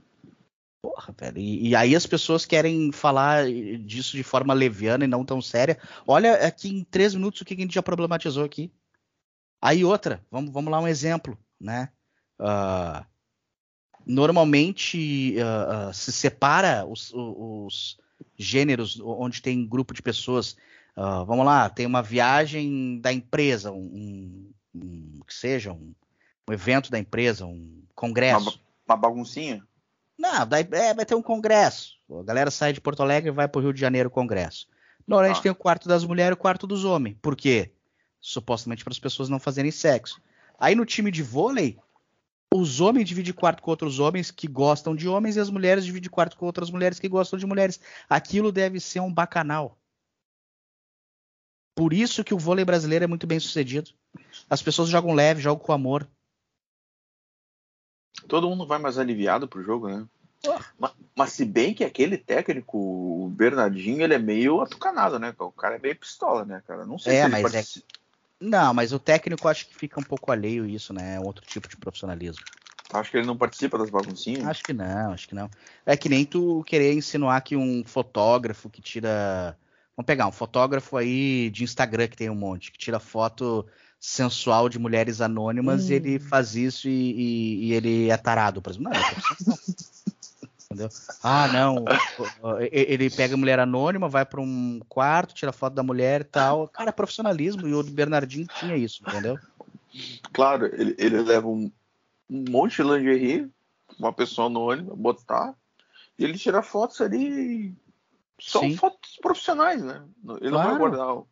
Porra, 0.83 1.15
velho. 1.17 1.37
E, 1.37 1.69
e, 1.69 1.75
aí 1.77 1.95
as 1.95 2.05
pessoas 2.05 2.45
querem 2.45 2.91
falar 2.91 3.45
disso 3.79 4.17
de 4.17 4.21
forma 4.21 4.53
leviana 4.53 5.05
e 5.05 5.07
não 5.07 5.23
tão 5.23 5.41
séria. 5.41 5.79
Olha 6.05 6.45
aqui 6.45 6.67
em 6.67 6.83
três 6.83 7.15
minutos 7.15 7.39
o 7.39 7.45
que 7.45 7.53
a 7.53 7.57
gente 7.57 7.73
já 7.73 7.81
problematizou 7.81 8.43
aqui. 8.43 8.69
Aí 9.61 9.85
outra, 9.85 10.21
vamos, 10.29 10.51
vamos 10.51 10.69
lá 10.69 10.81
um 10.81 10.87
exemplo, 10.87 11.37
né? 11.57 11.87
Uh, 12.37 13.01
normalmente 14.05 15.37
uh, 15.37 15.89
uh, 15.89 15.93
se 15.93 16.11
separa 16.11 16.85
os, 16.85 17.13
os, 17.13 17.97
gêneros 18.37 18.99
onde 18.99 19.41
tem 19.41 19.65
grupo 19.65 19.93
de 19.93 20.01
pessoas. 20.01 20.57
vamos 21.25 21.45
lá, 21.45 21.69
tem 21.69 21.85
uma 21.85 22.03
viagem 22.03 22.99
da 22.99 23.13
empresa, 23.13 23.71
um, 23.71 23.77
um, 23.77 24.53
um 24.75 25.19
que 25.25 25.33
seja 25.33 25.71
um, 25.71 25.93
um 26.49 26.51
evento 26.53 26.91
da 26.91 26.99
empresa, 26.99 27.45
um 27.45 27.83
congresso. 27.95 28.49
Uma, 28.49 28.95
uma 28.95 28.97
baguncinha? 28.97 29.65
Não, 30.17 30.45
daí, 30.45 30.67
é, 30.71 30.93
vai 30.93 31.05
ter 31.05 31.15
um 31.15 31.21
congresso. 31.21 31.93
A 32.09 32.23
galera 32.23 32.51
sai 32.51 32.73
de 32.73 32.81
Porto 32.81 33.01
Alegre 33.01 33.29
e 33.29 33.33
vai 33.33 33.47
para 33.47 33.59
o 33.59 33.61
Rio 33.61 33.73
de 33.73 33.79
Janeiro 33.79 34.09
congresso. 34.09 34.67
Normalmente 35.07 35.39
ah. 35.39 35.41
tem 35.41 35.51
o 35.51 35.55
quarto 35.55 35.87
das 35.87 36.05
mulheres 36.05 36.31
e 36.31 36.33
o 36.33 36.37
quarto 36.37 36.67
dos 36.67 36.85
homens. 36.85 37.17
Por 37.21 37.35
quê? 37.35 37.71
Supostamente 38.19 38.83
para 38.83 38.93
as 38.93 38.99
pessoas 38.99 39.29
não 39.29 39.39
fazerem 39.39 39.71
sexo. 39.71 40.21
Aí 40.57 40.75
no 40.75 40.85
time 40.85 41.11
de 41.11 41.23
vôlei, 41.23 41.77
os 42.53 42.79
homens 42.79 43.07
dividem 43.07 43.33
quarto 43.33 43.61
com 43.61 43.71
outros 43.71 43.99
homens 43.99 44.29
que 44.29 44.47
gostam 44.47 44.95
de 44.95 45.07
homens 45.07 45.35
e 45.35 45.39
as 45.39 45.49
mulheres 45.49 45.83
dividem 45.83 46.09
quarto 46.09 46.37
com 46.37 46.45
outras 46.45 46.69
mulheres 46.69 46.99
que 46.99 47.09
gostam 47.09 47.37
de 47.37 47.45
mulheres. 47.45 47.79
Aquilo 48.07 48.51
deve 48.51 48.79
ser 48.79 48.99
um 48.99 49.11
bacanal. 49.11 49.77
Por 51.75 51.91
isso 51.91 52.23
que 52.23 52.33
o 52.33 52.37
vôlei 52.37 52.63
brasileiro 52.63 53.05
é 53.05 53.07
muito 53.07 53.25
bem 53.25 53.39
sucedido. 53.39 53.91
As 54.47 54.61
pessoas 54.61 54.89
jogam 54.89 55.13
leve, 55.13 55.41
jogam 55.41 55.65
com 55.65 55.73
amor. 55.73 56.07
Todo 58.27 58.49
mundo 58.49 58.65
vai 58.65 58.79
mais 58.79 58.97
aliviado 58.97 59.47
pro 59.47 59.63
jogo, 59.63 59.87
né? 59.87 60.05
Mas, 60.77 60.91
mas, 61.15 61.31
se 61.31 61.45
bem 61.45 61.73
que 61.73 61.85
aquele 61.85 62.17
técnico, 62.17 62.77
o 62.77 63.29
Bernardinho, 63.29 64.01
ele 64.01 64.13
é 64.13 64.19
meio 64.19 64.61
atucanado, 64.61 65.17
né? 65.17 65.33
O 65.39 65.51
cara 65.51 65.75
é 65.75 65.79
meio 65.79 65.95
pistola, 65.95 66.43
né, 66.43 66.61
cara? 66.67 66.85
Não 66.85 66.99
sei 66.99 67.15
é, 67.15 67.23
se 67.23 67.29
mas 67.29 67.41
pode... 67.41 67.57
é... 67.57 67.63
Não, 68.41 68.73
mas 68.73 68.91
o 68.91 68.99
técnico 68.99 69.47
acho 69.47 69.67
que 69.67 69.75
fica 69.75 69.99
um 69.99 70.03
pouco 70.03 70.31
alheio 70.31 70.65
isso, 70.65 70.93
né? 70.93 71.15
É 71.15 71.19
um 71.19 71.25
outro 71.25 71.45
tipo 71.45 71.69
de 71.69 71.77
profissionalismo. 71.77 72.43
Acho 72.91 73.09
que 73.09 73.17
ele 73.17 73.25
não 73.25 73.37
participa 73.37 73.77
das 73.77 73.89
baguncinhas? 73.89 74.45
Acho 74.45 74.63
que 74.63 74.73
não, 74.73 75.13
acho 75.13 75.27
que 75.27 75.33
não. 75.33 75.49
É 75.85 75.95
que 75.95 76.09
nem 76.09 76.25
tu 76.25 76.63
querer 76.65 76.93
insinuar 76.93 77.41
que 77.41 77.55
um 77.55 77.83
fotógrafo 77.85 78.69
que 78.69 78.81
tira. 78.81 79.57
Vamos 79.95 80.05
pegar 80.05 80.27
um 80.27 80.31
fotógrafo 80.31 80.97
aí 80.97 81.49
de 81.51 81.63
Instagram 81.63 82.07
que 82.07 82.17
tem 82.17 82.29
um 82.29 82.35
monte, 82.35 82.71
que 82.71 82.77
tira 82.77 82.99
foto 82.99 83.65
sensual 84.05 84.67
de 84.67 84.77
mulheres 84.77 85.21
anônimas, 85.21 85.89
hum. 85.89 85.93
ele 85.93 86.19
faz 86.19 86.57
isso 86.57 86.89
e, 86.89 86.91
e, 86.91 87.65
e, 87.67 87.73
ele 87.73 88.09
é 88.09 88.17
tarado, 88.17 88.61
por 88.61 88.71
exemplo. 88.71 88.91
Não, 88.91 88.99
é 88.99 89.53
Entendeu? 90.65 90.89
Ah, 91.23 91.47
não. 91.47 91.85
Ele 92.69 93.09
pega 93.09 93.35
a 93.35 93.37
mulher 93.37 93.59
anônima, 93.59 94.09
vai 94.09 94.25
para 94.25 94.41
um 94.41 94.81
quarto, 94.89 95.33
tira 95.33 95.53
foto 95.53 95.73
da 95.73 95.83
mulher 95.83 96.21
e 96.21 96.25
tal. 96.25 96.67
Cara, 96.67 96.89
é 96.89 96.91
profissionalismo. 96.91 97.65
E 97.65 97.73
o 97.73 97.81
Bernardinho 97.81 98.45
tinha 98.59 98.75
isso, 98.75 99.01
entendeu? 99.07 99.39
Claro, 100.33 100.65
ele, 100.65 100.95
ele 100.97 101.21
leva 101.21 101.47
um, 101.47 101.71
um 102.29 102.43
monte 102.49 102.77
de 102.77 102.83
lingerie, 102.83 103.49
uma 103.97 104.11
pessoa 104.11 104.47
anônima, 104.47 104.95
botar, 104.95 105.53
e 106.19 106.25
ele 106.25 106.37
tira 106.37 106.61
fotos 106.61 106.99
ali. 106.99 107.73
São 108.41 108.63
Sim. 108.63 108.75
fotos 108.75 109.17
profissionais, 109.21 109.81
né? 109.81 110.03
Ele 110.41 110.49
claro. 110.49 110.71
não 110.71 110.77
vai 110.77 110.77
guardar. 110.77 111.23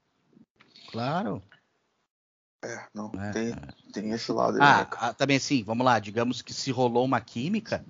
Claro. 0.89 1.41
É, 2.63 2.79
não, 2.93 3.11
é, 3.19 3.31
tem, 3.31 3.55
tem 3.91 4.11
esse 4.11 4.31
lado 4.31 4.55
aí. 4.55 4.59
Ah, 4.61 4.87
né, 5.01 5.13
também 5.17 5.37
assim, 5.37 5.63
vamos 5.63 5.85
lá, 5.85 5.97
digamos 5.97 6.41
que 6.41 6.53
se 6.53 6.71
rolou 6.71 7.03
uma 7.03 7.19
química, 7.19 7.83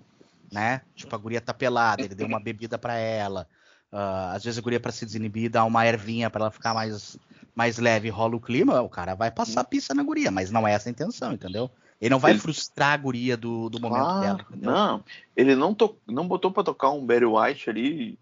né? 0.51 0.81
Tipo, 0.95 1.13
a 1.15 1.19
guria 1.19 1.41
tá 1.41 1.53
pelada, 1.53 2.03
ele 2.03 2.15
deu 2.15 2.27
uma 2.27 2.39
bebida 2.39 2.77
para 2.77 2.95
ela. 2.95 3.47
Uh, 3.91 4.31
às 4.33 4.43
vezes 4.43 4.57
a 4.57 4.61
guria 4.61 4.79
para 4.79 4.91
se 4.91 5.05
desinibir 5.05 5.51
dá 5.51 5.65
uma 5.65 5.85
ervinha 5.85 6.29
para 6.29 6.43
ela 6.43 6.51
ficar 6.51 6.73
mais, 6.73 7.17
mais 7.53 7.77
leve, 7.77 8.09
rola 8.09 8.37
o 8.37 8.39
clima, 8.39 8.81
o 8.81 8.87
cara 8.87 9.13
vai 9.15 9.29
passar 9.29 9.65
pista 9.65 9.93
na 9.93 10.03
guria, 10.03 10.31
mas 10.31 10.49
não 10.49 10.65
é 10.65 10.71
essa 10.71 10.87
a 10.87 10.91
intenção, 10.91 11.33
entendeu? 11.33 11.69
Ele 11.99 12.09
não 12.09 12.19
vai 12.19 12.31
ele... 12.31 12.39
frustrar 12.39 12.93
a 12.93 12.97
guria 12.97 13.35
do, 13.35 13.69
do 13.69 13.79
momento 13.79 14.05
ah, 14.05 14.19
dela. 14.21 14.45
Entendeu? 14.49 14.71
Não, 14.71 15.03
ele 15.35 15.55
não, 15.55 15.73
to... 15.75 15.97
não 16.07 16.27
botou 16.27 16.49
para 16.49 16.63
tocar 16.63 16.91
um 16.91 17.05
Barry 17.05 17.25
White 17.25 17.69
ali 17.69 18.17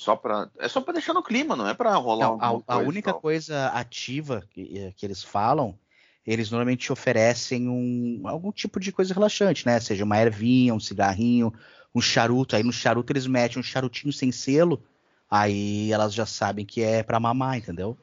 só 0.00 0.16
para 0.16 0.50
é 0.58 0.66
só 0.66 0.80
para 0.80 0.94
deixar 0.94 1.12
no 1.12 1.22
clima, 1.22 1.54
não 1.54 1.68
é 1.68 1.74
para 1.74 1.94
rolar 1.96 2.28
não, 2.28 2.62
a, 2.66 2.74
a 2.74 2.78
única 2.78 3.12
coisa 3.12 3.66
ativa 3.68 4.42
que, 4.50 4.78
eh, 4.78 4.92
que 4.96 5.04
eles 5.04 5.22
falam, 5.22 5.78
eles 6.26 6.50
normalmente 6.50 6.90
oferecem 6.90 7.68
um 7.68 8.22
algum 8.24 8.50
tipo 8.50 8.80
de 8.80 8.90
coisa 8.92 9.12
relaxante, 9.12 9.66
né? 9.66 9.78
Seja 9.78 10.04
uma 10.04 10.18
ervinha, 10.18 10.74
um 10.74 10.80
cigarrinho, 10.80 11.52
um 11.94 12.00
charuto. 12.00 12.56
Aí 12.56 12.62
no 12.62 12.72
charuto 12.72 13.12
eles 13.12 13.26
metem 13.26 13.60
um 13.60 13.62
charutinho 13.62 14.12
sem 14.12 14.32
selo. 14.32 14.82
Aí 15.30 15.92
elas 15.92 16.14
já 16.14 16.24
sabem 16.24 16.64
que 16.64 16.82
é 16.82 17.02
para 17.02 17.20
mamar, 17.20 17.58
entendeu? 17.58 17.96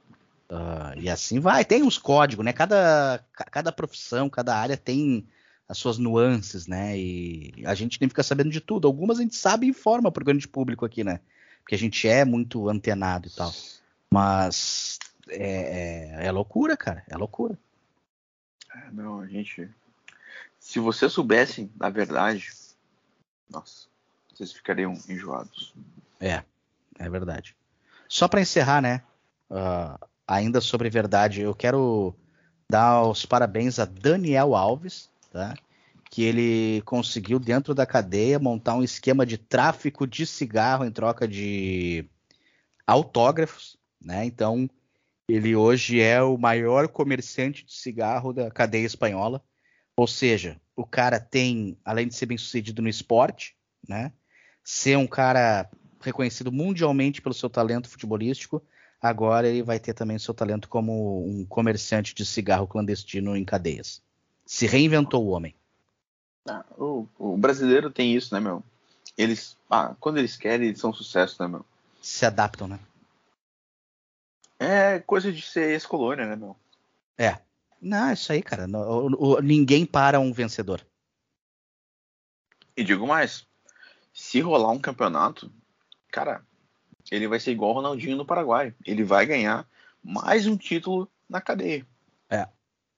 Uh, 0.49 0.99
e 0.99 1.09
assim 1.09 1.39
vai. 1.39 1.65
Tem 1.65 1.81
os 1.81 1.97
códigos, 1.97 2.45
né? 2.45 2.53
Cada, 2.53 3.25
cada 3.33 3.71
profissão, 3.71 4.29
cada 4.29 4.55
área 4.55 4.77
tem 4.77 5.27
as 5.67 5.79
suas 5.79 5.97
nuances, 5.97 6.67
né? 6.67 6.97
E 6.97 7.53
a 7.65 7.73
gente 7.73 7.99
nem 7.99 8.07
fica 8.07 8.23
sabendo 8.23 8.51
de 8.51 8.61
tudo. 8.61 8.87
Algumas 8.87 9.17
a 9.17 9.23
gente 9.23 9.35
sabe 9.35 9.65
e 9.65 9.69
informa 9.69 10.11
para 10.11 10.21
o 10.21 10.25
grande 10.25 10.47
público 10.47 10.85
aqui, 10.85 11.03
né? 11.03 11.19
Porque 11.67 11.75
a 11.75 11.77
gente 11.77 12.07
é 12.07 12.23
muito 12.23 12.69
antenado 12.69 13.27
e 13.27 13.29
tal. 13.29 13.53
Mas 14.09 14.99
é, 15.27 16.21
é, 16.21 16.25
é 16.27 16.31
loucura, 16.31 16.77
cara, 16.77 17.03
é 17.09 17.17
loucura. 17.17 17.59
É, 18.73 18.89
não, 18.91 19.19
a 19.19 19.27
gente. 19.27 19.69
Se 20.57 20.79
vocês 20.79 21.11
soubessem, 21.11 21.69
na 21.77 21.89
verdade, 21.89 22.53
nossa, 23.49 23.87
vocês 24.33 24.53
ficariam 24.53 24.93
enjoados. 25.09 25.73
É, 26.21 26.41
é 26.97 27.09
verdade. 27.09 27.53
Só 28.07 28.29
para 28.29 28.39
encerrar, 28.39 28.81
né? 28.81 29.03
Uh, 29.51 30.07
ainda 30.25 30.61
sobre 30.61 30.89
verdade, 30.89 31.41
eu 31.41 31.53
quero 31.53 32.15
dar 32.69 33.03
os 33.03 33.25
parabéns 33.25 33.77
a 33.77 33.83
Daniel 33.83 34.55
Alves, 34.55 35.09
tá? 35.33 35.53
Que 36.09 36.23
ele 36.23 36.81
conseguiu, 36.83 37.39
dentro 37.39 37.75
da 37.75 37.85
cadeia, 37.85 38.39
montar 38.39 38.75
um 38.75 38.83
esquema 38.83 39.25
de 39.25 39.37
tráfico 39.37 40.07
de 40.07 40.25
cigarro 40.25 40.85
em 40.85 40.91
troca 40.91 41.27
de 41.27 42.09
autógrafos, 42.85 43.77
né? 44.01 44.25
Então, 44.25 44.69
ele 45.27 45.55
hoje 45.55 45.99
é 45.99 46.21
o 46.21 46.37
maior 46.37 46.87
comerciante 46.87 47.65
de 47.65 47.73
cigarro 47.73 48.31
da 48.31 48.49
cadeia 48.49 48.85
espanhola. 48.85 49.43
Ou 49.95 50.07
seja, 50.07 50.61
o 50.75 50.85
cara 50.85 51.19
tem, 51.19 51.77
além 51.83 52.07
de 52.07 52.15
ser 52.15 52.27
bem 52.27 52.37
sucedido 52.37 52.81
no 52.81 52.87
esporte, 52.87 53.55
né? 53.87 54.13
Ser 54.63 54.97
um 54.97 55.07
cara 55.07 55.69
reconhecido 55.99 56.51
mundialmente 56.51 57.21
pelo 57.21 57.33
seu 57.33 57.49
talento 57.49 57.89
futebolístico, 57.89 58.63
agora 59.01 59.47
ele 59.47 59.63
vai 59.63 59.79
ter 59.79 59.93
também 59.93 60.17
seu 60.17 60.33
talento 60.33 60.69
como 60.69 61.27
um 61.27 61.45
comerciante 61.45 62.13
de 62.13 62.25
cigarro 62.25 62.67
clandestino 62.67 63.35
em 63.35 63.43
cadeias. 63.43 64.01
Se 64.45 64.65
reinventou 64.65 65.25
o 65.25 65.29
homem. 65.29 65.56
Ah, 66.47 66.63
o, 66.77 67.07
o, 67.17 67.37
brasileiro 67.37 67.91
tem 67.91 68.15
isso, 68.15 68.33
né, 68.33 68.39
meu? 68.39 68.63
Eles, 69.17 69.57
ah, 69.69 69.95
quando 69.99 70.17
eles 70.17 70.37
querem, 70.37 70.67
eles 70.67 70.79
são 70.79 70.93
sucesso, 70.93 71.41
né, 71.41 71.47
meu? 71.47 71.65
Se 72.01 72.25
adaptam, 72.25 72.67
né? 72.67 72.79
É 74.59 74.99
coisa 74.99 75.31
de 75.31 75.41
ser 75.41 75.71
ex-colônia, 75.71 76.25
né, 76.25 76.35
meu? 76.35 76.55
É. 77.17 77.39
Não, 77.81 78.11
isso 78.11 78.31
aí, 78.31 78.41
cara. 78.41 78.65
No, 78.65 79.07
o, 79.15 79.41
ninguém 79.41 79.85
para 79.85 80.19
um 80.19 80.31
vencedor. 80.31 80.85
E 82.75 82.83
digo 82.83 83.05
mais, 83.05 83.45
se 84.13 84.39
rolar 84.39 84.71
um 84.71 84.79
campeonato, 84.79 85.51
cara, 86.11 86.43
ele 87.11 87.27
vai 87.27 87.39
ser 87.39 87.51
igual 87.51 87.71
o 87.71 87.73
Ronaldinho 87.75 88.17
no 88.17 88.25
Paraguai. 88.25 88.73
Ele 88.85 89.03
vai 89.03 89.25
ganhar 89.25 89.67
mais 90.03 90.47
um 90.47 90.57
título 90.57 91.09
na 91.29 91.41
cadeia. 91.41 91.85
É, 92.29 92.47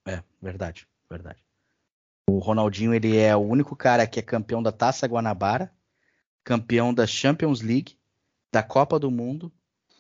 é, 0.06 0.24
verdade, 0.42 0.88
verdade. 1.10 1.44
O 2.30 2.38
Ronaldinho 2.38 2.94
ele 2.94 3.18
é 3.18 3.36
o 3.36 3.40
único 3.40 3.76
cara 3.76 4.06
que 4.06 4.20
é 4.20 4.22
campeão 4.22 4.62
da 4.62 4.72
Taça 4.72 5.08
Guanabara, 5.08 5.74
campeão 6.44 6.94
da 6.94 7.08
Champions 7.08 7.60
League, 7.62 7.98
da 8.52 8.62
Copa 8.62 9.00
do 9.00 9.10
Mundo 9.10 9.52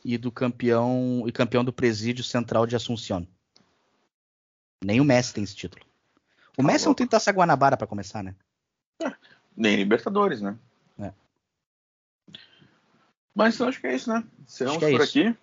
e 0.05 0.15
do 0.15 0.31
campeão 0.31 1.23
e 1.25 1.31
campeão 1.31 1.65
do 1.65 1.73
Presídio 1.73 2.23
Central 2.23 2.67
de 2.67 2.75
Assunção. 2.75 3.27
Nem 4.83 5.01
o 5.01 5.03
Messi 5.03 5.33
tem 5.33 5.43
esse 5.43 5.55
título. 5.55 5.83
O 6.55 6.61
tá 6.61 6.67
Messi 6.67 6.85
não 6.85 6.93
tem 6.93 7.07
Taça 7.07 7.31
Guanabara 7.31 7.75
para 7.75 7.87
começar, 7.87 8.23
né? 8.23 8.35
É, 9.01 9.11
nem 9.57 9.75
Libertadores, 9.75 10.39
né? 10.39 10.55
É. 10.99 11.11
Mas 13.33 13.57
eu 13.57 13.67
acho 13.67 13.81
que 13.81 13.87
é 13.87 13.95
isso, 13.95 14.07
né? 14.13 14.23
Seremos 14.45 14.83
é 14.83 14.91
por 14.91 15.01
isso. 15.01 15.19
aqui. 15.19 15.35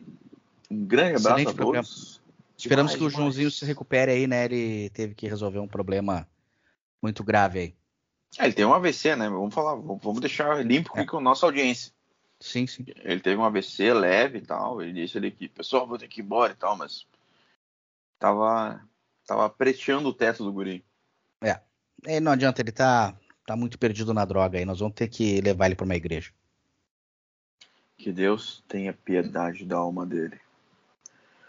Um 0.71 0.85
grande 0.85 1.17
abraço 1.17 1.27
Excelente 1.27 1.49
a 1.49 1.55
programa. 1.55 1.85
todos. 1.85 2.23
Esperamos 2.57 2.93
demais, 2.93 3.11
que 3.11 3.17
o 3.17 3.19
Joãozinho 3.19 3.49
demais. 3.49 3.59
se 3.59 3.65
recupere 3.65 4.13
aí, 4.13 4.27
né? 4.29 4.45
Ele 4.45 4.89
teve 4.91 5.17
que 5.17 5.27
resolver 5.27 5.59
um 5.59 5.69
problema 5.69 6.27
muito 7.07 7.23
grave 7.23 7.59
aí. 7.59 7.75
É, 8.39 8.45
ele 8.45 8.55
tem 8.55 8.65
um 8.65 8.75
AVC, 8.75 9.17
né? 9.17 9.29
Vamos 9.29 9.55
falar, 9.55 9.77
vamos 9.77 10.21
deixar 10.21 10.65
limpo 10.65 10.91
aqui 10.91 11.01
é. 11.01 11.07
com 11.07 11.19
a 11.19 11.21
nossa 11.21 11.47
audiência. 11.47 11.93
Sim, 12.41 12.67
sim. 12.67 12.85
Ele 12.97 13.21
teve 13.21 13.37
um 13.37 13.45
AVC 13.45 13.95
leve 13.95 14.39
e 14.39 14.41
tal. 14.43 14.83
Ele 14.83 14.93
disse 14.93 15.17
ali 15.17 15.31
que, 15.31 15.49
pessoal, 15.49 15.87
vou 15.87 15.97
ter 15.97 16.09
que 16.09 16.21
ir 16.21 16.25
embora 16.25 16.53
e 16.53 16.57
tal, 16.57 16.77
mas 16.77 17.07
tava, 18.19 18.83
tava 19.27 19.49
preteando 19.49 20.09
o 20.09 20.13
teto 20.13 20.45
do 20.45 20.53
guri. 20.53 20.85
É. 21.43 21.61
E 22.07 22.21
não 22.21 22.33
adianta, 22.33 22.61
ele 22.61 22.73
tá, 22.73 23.17
tá 23.47 23.57
muito 23.57 23.79
perdido 23.79 24.13
na 24.13 24.25
droga 24.25 24.59
aí. 24.59 24.65
Nós 24.65 24.81
vamos 24.81 24.95
ter 24.95 25.09
que 25.09 25.41
levar 25.41 25.67
ele 25.67 25.77
para 25.77 25.85
uma 25.85 25.97
igreja. 25.97 26.31
Que 27.97 28.13
Deus 28.13 28.63
tenha 28.69 28.93
piedade 28.93 29.65
da 29.65 29.77
alma 29.77 30.05
dele. 30.05 30.39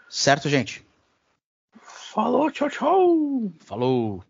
Certo, 0.08 0.48
gente? 0.48 0.86
Falou, 1.82 2.50
tchau, 2.50 2.70
tchau. 2.70 3.52
Falou. 3.60 4.24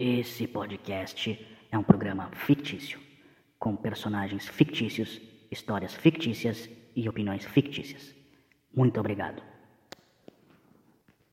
Esse 0.00 0.46
podcast 0.46 1.44
é 1.72 1.76
um 1.76 1.82
programa 1.82 2.30
fictício, 2.30 3.00
com 3.58 3.74
personagens 3.74 4.46
fictícios, 4.46 5.20
histórias 5.50 5.92
fictícias 5.92 6.70
e 6.94 7.08
opiniões 7.08 7.44
fictícias. 7.44 8.14
Muito 8.72 9.00
obrigado. 9.00 9.42